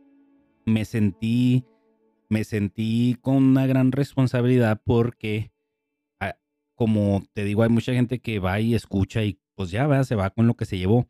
[0.67, 1.65] me sentí,
[2.29, 5.53] me sentí con una gran responsabilidad porque,
[6.21, 6.37] ah,
[6.75, 10.17] como te digo, hay mucha gente que va y escucha y pues ya va, se
[10.17, 11.09] va con lo que se llevó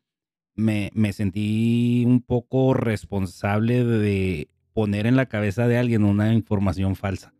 [0.55, 6.95] me, me sentí un poco responsable de poner en la cabeza de alguien una información
[6.95, 7.34] falsa.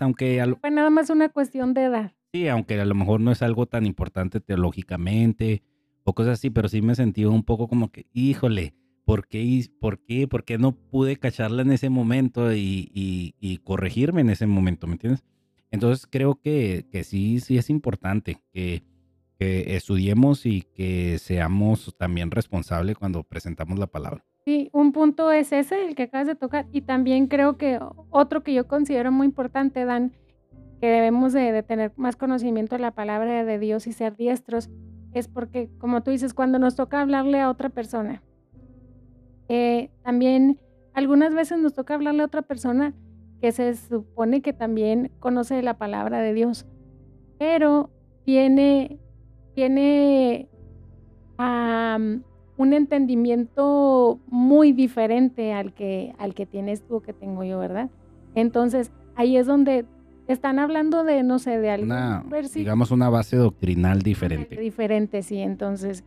[0.00, 2.12] Aunque Fue nada más una cuestión de edad.
[2.32, 5.62] Sí, aunque a lo mejor no es algo tan importante teológicamente
[6.04, 8.74] o cosas así, pero sí me sentí un poco como que, híjole,
[9.04, 13.58] ¿por qué, por qué, por qué no pude cacharla en ese momento y, y, y
[13.58, 15.24] corregirme en ese momento, ¿me entiendes?
[15.70, 18.82] Entonces creo que, que sí, sí es importante que,
[19.38, 24.24] que estudiemos y que seamos también responsables cuando presentamos la palabra.
[24.44, 27.78] Sí, un punto es ese, el que acabas de tocar, y también creo que
[28.10, 30.12] otro que yo considero muy importante, Dan,
[30.80, 34.70] que debemos de, tener más conocimiento de la palabra de Dios y ser diestros,
[35.12, 38.22] es porque, como tú dices, cuando nos toca hablarle a otra persona,
[39.48, 40.58] eh, también
[40.94, 42.94] algunas veces nos toca hablarle a otra persona
[43.42, 46.66] que se supone que también conoce la palabra de Dios,
[47.38, 47.90] pero
[48.24, 48.98] tiene,
[49.54, 50.48] tiene
[52.60, 57.88] un entendimiento muy diferente al que, al que tienes tú, que tengo yo, ¿verdad?
[58.34, 59.86] Entonces, ahí es donde
[60.28, 62.22] están hablando de, no sé, de algún
[62.54, 64.60] Digamos una base doctrinal diferente.
[64.60, 65.38] Diferente, sí.
[65.38, 66.04] Entonces,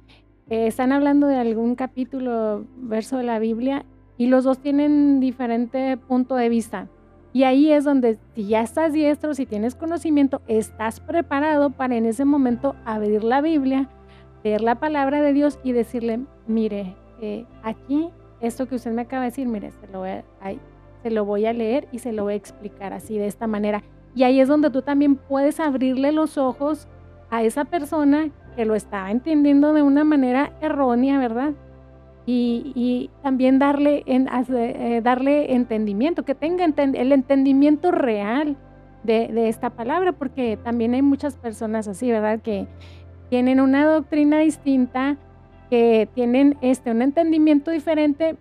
[0.47, 3.83] eh, están hablando de algún capítulo, verso de la Biblia,
[4.19, 6.87] y los dos tienen diferente punto de vista.
[7.33, 12.05] Y ahí es donde, si ya estás diestro, si tienes conocimiento, estás preparado para en
[12.05, 13.89] ese momento abrir la Biblia,
[14.43, 18.09] leer la palabra de Dios y decirle, mire, eh, aquí,
[18.41, 20.23] esto que usted me acaba de decir, mire, se lo, voy a,
[21.01, 23.83] se lo voy a leer y se lo voy a explicar así, de esta manera.
[24.15, 26.87] Y ahí es donde tú también puedes abrirle los ojos
[27.29, 31.53] a esa persona que lo estaba entendiendo de una manera errónea, ¿verdad?
[32.25, 38.55] Y, también darle, en, eh, darle entendimiento, que tenga el entendimiento real
[39.03, 42.39] de, de, esta palabra, porque también hay muchas personas así, ¿verdad?
[42.39, 42.67] Que
[43.33, 45.17] tienen una doctrina distinta,
[45.71, 48.35] que tienen este, un entendimiento diferente,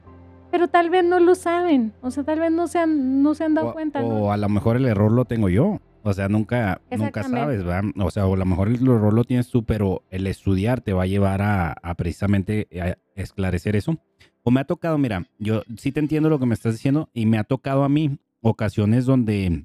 [0.51, 3.45] pero tal vez no lo saben, o sea, tal vez no se han, no se
[3.45, 4.03] han dado cuenta.
[4.03, 7.85] O a lo mejor el error lo tengo yo, o sea, nunca, nunca sabes, ¿verdad?
[8.05, 10.93] O sea, o a lo mejor el error lo tienes tú, pero el estudiar te
[10.93, 12.69] va a llevar a, precisamente
[13.15, 13.97] esclarecer eso.
[14.43, 17.25] O me ha tocado, mira, yo sí te entiendo lo que me estás diciendo y
[17.25, 19.65] me ha tocado a mí ocasiones donde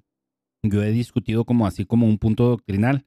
[0.63, 3.06] yo he discutido como así como un punto doctrinal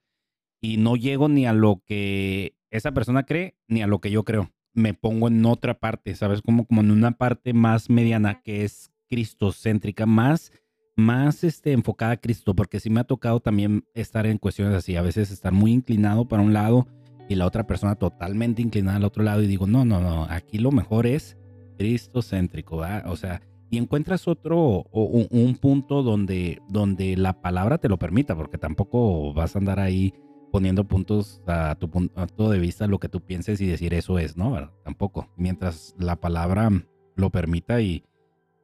[0.61, 4.25] y no llego ni a lo que esa persona cree ni a lo que yo
[4.25, 4.51] creo.
[4.73, 6.43] Me pongo en otra parte, ¿sabes?
[6.43, 10.53] Como, como en una parte más mediana que es cristocéntrica, más,
[10.97, 14.95] más este, enfocada a Cristo, porque sí me ha tocado también estar en cuestiones así,
[14.95, 16.87] a veces estar muy inclinado para un lado
[17.29, 20.59] y la otra persona totalmente inclinada al otro lado y digo, no, no, no, aquí
[20.59, 21.37] lo mejor es
[21.79, 23.11] cristocéntrico, ¿verdad?
[23.11, 27.99] O sea, y encuentras otro o un, un, punto donde, donde la palabra te lo
[27.99, 30.13] permita, porque tampoco vas a andar ahí
[30.51, 34.37] poniendo puntos a tu punto de vista, lo que tú pienses y decir eso es,
[34.37, 34.71] ¿no?
[34.85, 35.29] Tampoco.
[35.37, 36.71] Mientras la palabra
[37.17, 38.05] lo permita y,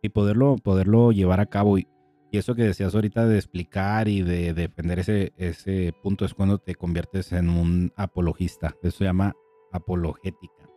[0.03, 1.78] y poderlo, poderlo llevar a cabo.
[1.78, 1.89] Y,
[2.32, 6.74] eso que decías ahorita de explicar y de, defender ese, ese punto es cuando te
[6.74, 8.74] conviertes en un apologista.
[8.82, 9.34] Eso se llama
[9.72, 10.68] apologética.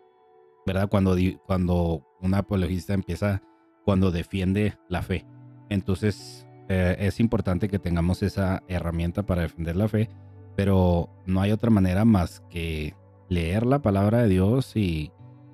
[0.65, 0.87] ¿Verdad?
[0.87, 3.41] Cuando, cuando un apologista empieza,
[3.83, 5.25] cuando defiende la fe.
[5.69, 10.09] Entonces eh, es importante que tengamos esa herramienta para defender la fe
[10.55, 12.93] pero no hay otra manera más que
[13.29, 15.11] leer la palabra de Dios y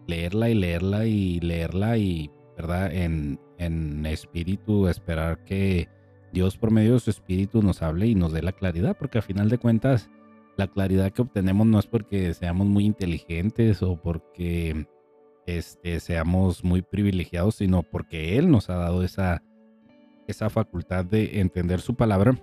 [0.07, 2.93] leerla y leerla y leerla y, ¿verdad?
[2.93, 5.89] En, en espíritu, esperar que
[6.33, 9.21] Dios por medio de su espíritu nos hable y nos dé la claridad, porque a
[9.21, 10.09] final de cuentas
[10.57, 14.87] la claridad que obtenemos no es porque seamos muy inteligentes o porque
[15.45, 19.43] este, seamos muy privilegiados, sino porque Él nos ha dado esa,
[20.27, 22.39] esa facultad de entender su palabra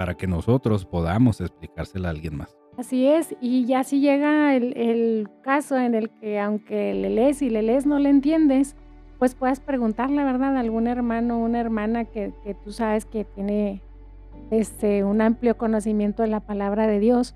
[0.00, 2.56] para que nosotros podamos explicársela a alguien más.
[2.78, 7.50] Así es, y ya si llega el, caso en el que aunque le lees y
[7.50, 8.76] le lees no le entiendes,
[9.18, 12.32] pues puedes preguntarle, ¿verdad?, a algún hermano o una hermana que,
[12.64, 13.82] tú sabes que tiene
[14.50, 17.34] este, un amplio conocimiento de la palabra de Dios,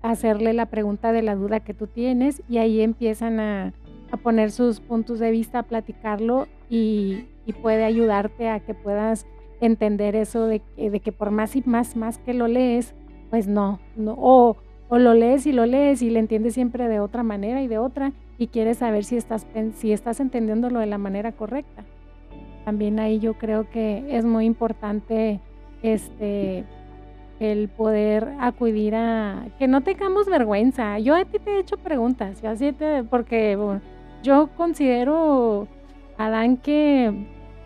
[0.00, 3.72] hacerle la pregunta de la duda que tú tienes y ahí empiezan a,
[4.22, 7.26] poner sus puntos de vista, a platicarlo y
[7.60, 9.26] puede ayudarte a que puedas
[9.66, 12.94] entender eso de, de, que por más y más, más que lo lees,
[13.30, 14.56] pues no, no o,
[14.88, 17.78] o, lo lees y lo lees y le entiendes siempre de otra manera y de
[17.78, 21.84] otra y quieres saber si estás, si estás entendiéndolo de la manera correcta.
[22.64, 25.40] También ahí yo creo que es muy importante
[25.82, 26.64] este
[27.40, 30.98] el poder acudir a que no tengamos vergüenza.
[30.98, 33.58] Yo a ti te he hecho preguntas, yo así te, porque
[34.22, 35.68] yo considero
[36.16, 37.12] Adán que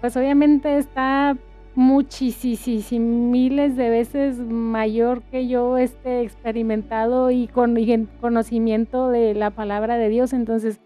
[0.01, 1.37] pues obviamente está
[1.79, 7.77] muchísimas miles de veces mayor que yo este experimentado y con
[8.21, 10.33] conocimiento de la palabra de Dios.
[10.33, 10.81] Entonces,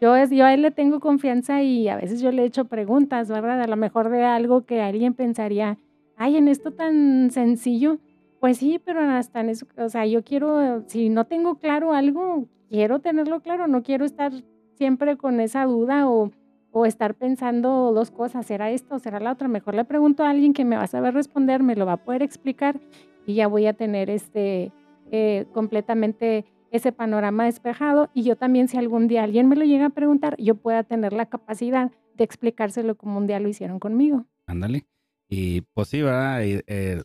[0.00, 2.64] yo, es, yo a él le tengo confianza y a veces yo le he hecho
[2.64, 3.60] preguntas, ¿verdad?
[3.60, 5.76] A lo mejor de algo que alguien pensaría,
[6.16, 7.98] ay, en esto tan sencillo.
[8.40, 12.46] Pues sí, pero hasta en eso, o sea, yo quiero, si no tengo claro algo,
[12.70, 14.32] quiero tenerlo claro, no quiero estar
[14.76, 16.30] siempre con esa duda o
[16.78, 19.48] o estar pensando dos cosas, ¿será esto o será la otra?
[19.48, 22.04] Mejor le pregunto a alguien que me va a saber responder, me lo va a
[22.04, 22.78] poder explicar
[23.26, 24.72] y ya voy a tener este
[25.10, 29.86] eh, completamente ese panorama despejado y yo también si algún día alguien me lo llega
[29.86, 34.26] a preguntar, yo pueda tener la capacidad de explicárselo como un día lo hicieron conmigo.
[34.46, 34.86] Ándale.
[35.28, 36.44] Y pues sí, ¿verdad?
[36.44, 37.02] Eh, eh,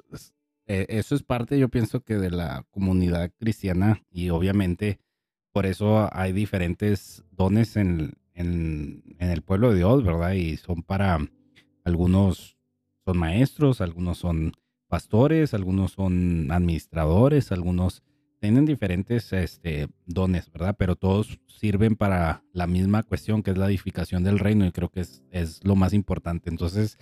[0.67, 4.99] eso es parte, yo pienso que de la comunidad cristiana y obviamente
[5.51, 10.33] por eso hay diferentes dones en, en, el pueblo de Dios, ¿verdad?
[10.33, 11.19] Y son para
[11.83, 12.57] algunos
[13.05, 14.53] son maestros, algunos son
[14.87, 18.03] pastores, algunos son administradores, algunos
[18.39, 20.75] tienen diferentes este, dones, ¿verdad?
[20.77, 24.89] Pero todos sirven para la misma cuestión, que es la edificación del reino, y creo
[24.89, 26.49] que es, lo más importante.
[26.49, 26.97] Entonces,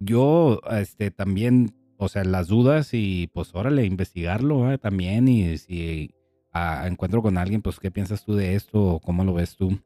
[0.00, 6.14] yo este, también, o sea, las dudas y pues órale, investigarlo también, y si
[6.52, 9.78] ah, encuentro con alguien, pues, ¿qué piensas tú de esto o cómo lo ves tú?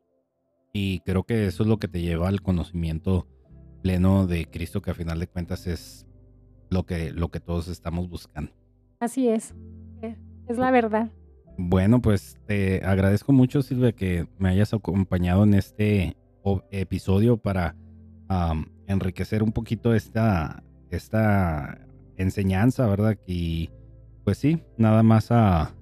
[0.79, 3.27] Y creo que eso es lo que te lleva al conocimiento
[3.81, 6.07] pleno de Cristo, que a final de cuentas es
[6.69, 8.53] lo que, lo que todos estamos buscando.
[9.01, 9.55] Así es,
[10.03, 10.17] eh,
[10.47, 11.11] es la verdad.
[11.57, 16.15] Bueno, pues te agradezco mucho, Silvia, que me hayas acompañado en este
[16.71, 17.75] episodio para
[18.87, 21.79] enriquecer un poquito esta, esta
[22.19, 23.17] enseñanza, ¿verdad?
[23.27, 23.71] Y
[24.25, 25.75] pues sí, nada más a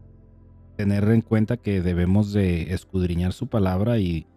[0.76, 4.28] tener en cuenta que debemos de escudriñar su palabra y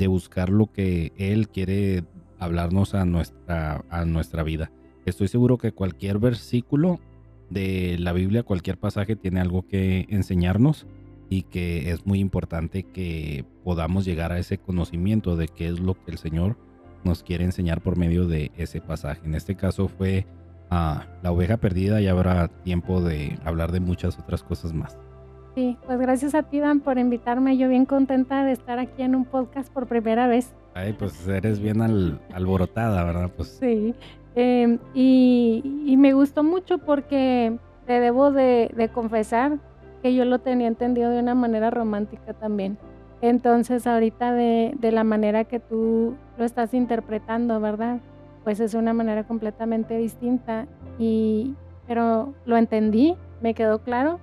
[0.00, 2.04] de buscar lo que Él quiere
[2.38, 4.72] hablarnos a nuestra, a nuestra vida.
[5.04, 7.00] Estoy seguro que cualquier versículo
[7.50, 10.86] de la Biblia, cualquier pasaje tiene algo que enseñarnos
[11.28, 15.92] y que es muy importante que podamos llegar a ese conocimiento de qué es lo
[15.92, 16.56] que el Señor
[17.04, 19.20] nos quiere enseñar por medio de ese pasaje.
[19.26, 20.26] En este caso fue
[20.70, 24.98] a ah, la oveja perdida y habrá tiempo de hablar de muchas otras cosas más.
[25.54, 27.56] Sí, pues gracias a ti, Dan, por invitarme.
[27.56, 30.54] Yo bien contenta de estar aquí en un podcast por primera vez.
[30.74, 33.30] Ay, pues eres bien alborotada, ¿verdad?
[33.36, 33.48] Pues.
[33.60, 33.94] Sí,
[34.36, 39.58] em, y, me gustó mucho porque te debo de, confesar
[40.02, 42.78] que yo lo tenía entendido de una manera romántica también.
[43.20, 47.98] Entonces ahorita de, de, la manera que tú lo estás interpretando, ¿verdad?
[48.44, 50.66] Pues es una manera completamente distinta.
[50.98, 51.54] Y,
[51.86, 54.20] pero lo entendí, me quedó claro.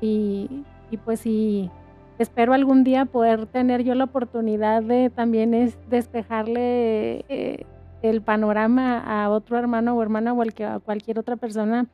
[0.00, 0.64] Y,
[1.04, 1.70] pues sí,
[2.18, 7.66] espero algún día poder tener yo la oportunidad de también es despejarle eh,
[8.02, 11.86] el panorama a otro hermano o hermana o a cualquier otra persona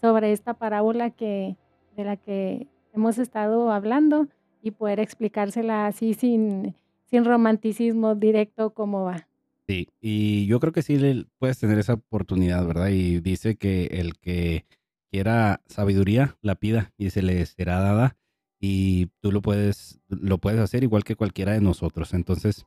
[0.00, 1.56] sobre esta parábola que,
[1.96, 4.28] de la que hemos estado hablando
[4.62, 9.28] y poder explicársela así sin, sin romanticismo directo como va.
[9.68, 12.88] Sí, y yo creo que sí puedes tener esa oportunidad, ¿verdad?
[12.88, 14.64] Y dice que el que
[15.12, 18.16] quiera sabiduría la pida y se le será dada
[18.58, 22.14] y tú lo puedes, lo puedes hacer igual que cualquiera de nosotros.
[22.14, 22.64] Entonces,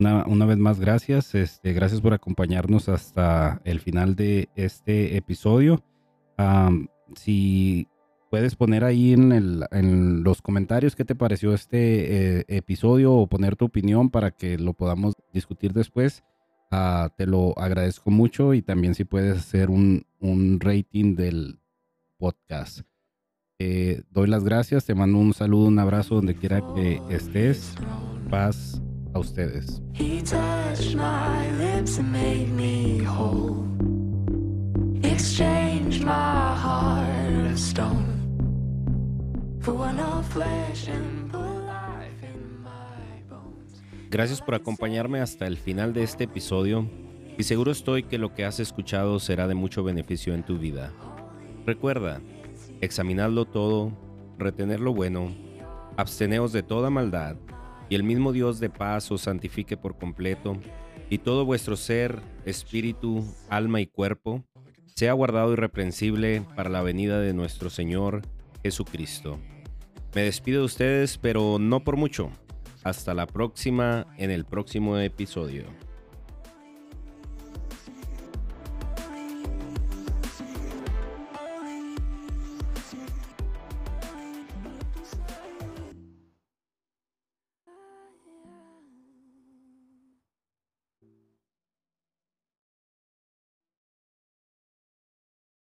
[0.00, 1.34] una, una vez más, gracias.
[1.34, 5.84] Este, gracias por acompañarnos hasta el final de este episodio.
[7.14, 7.86] si
[8.30, 13.28] puedes poner ahí en, el, en, los comentarios qué te pareció este eh, episodio o
[13.28, 16.24] poner tu opinión para que lo podamos discutir después.
[16.70, 21.60] Ah, te lo agradezco mucho y también si puedes hacer un, un rating del
[22.18, 22.80] podcast.
[23.58, 27.74] Eh, doy las gracias, te mando un saludo, un abrazo donde quiera que estés.
[28.28, 28.80] Paz
[29.14, 29.80] a ustedes.
[44.10, 46.88] Gracias por acompañarme hasta el final de este episodio
[47.38, 50.92] y seguro estoy que lo que has escuchado será de mucho beneficio en tu vida.
[51.66, 52.20] Recuerda,
[52.80, 53.90] examinadlo todo,
[54.38, 55.34] retener lo bueno,
[55.96, 57.34] absteneos de toda maldad,
[57.88, 60.56] y el mismo Dios de paz os santifique por completo,
[61.10, 64.44] y todo vuestro ser, espíritu, alma y cuerpo,
[64.94, 68.22] sea guardado irreprensible para la venida de nuestro Señor
[68.62, 69.40] Jesucristo.
[70.14, 72.30] Me despido de ustedes, pero no por mucho.
[72.84, 75.64] Hasta la próxima en el próximo episodio.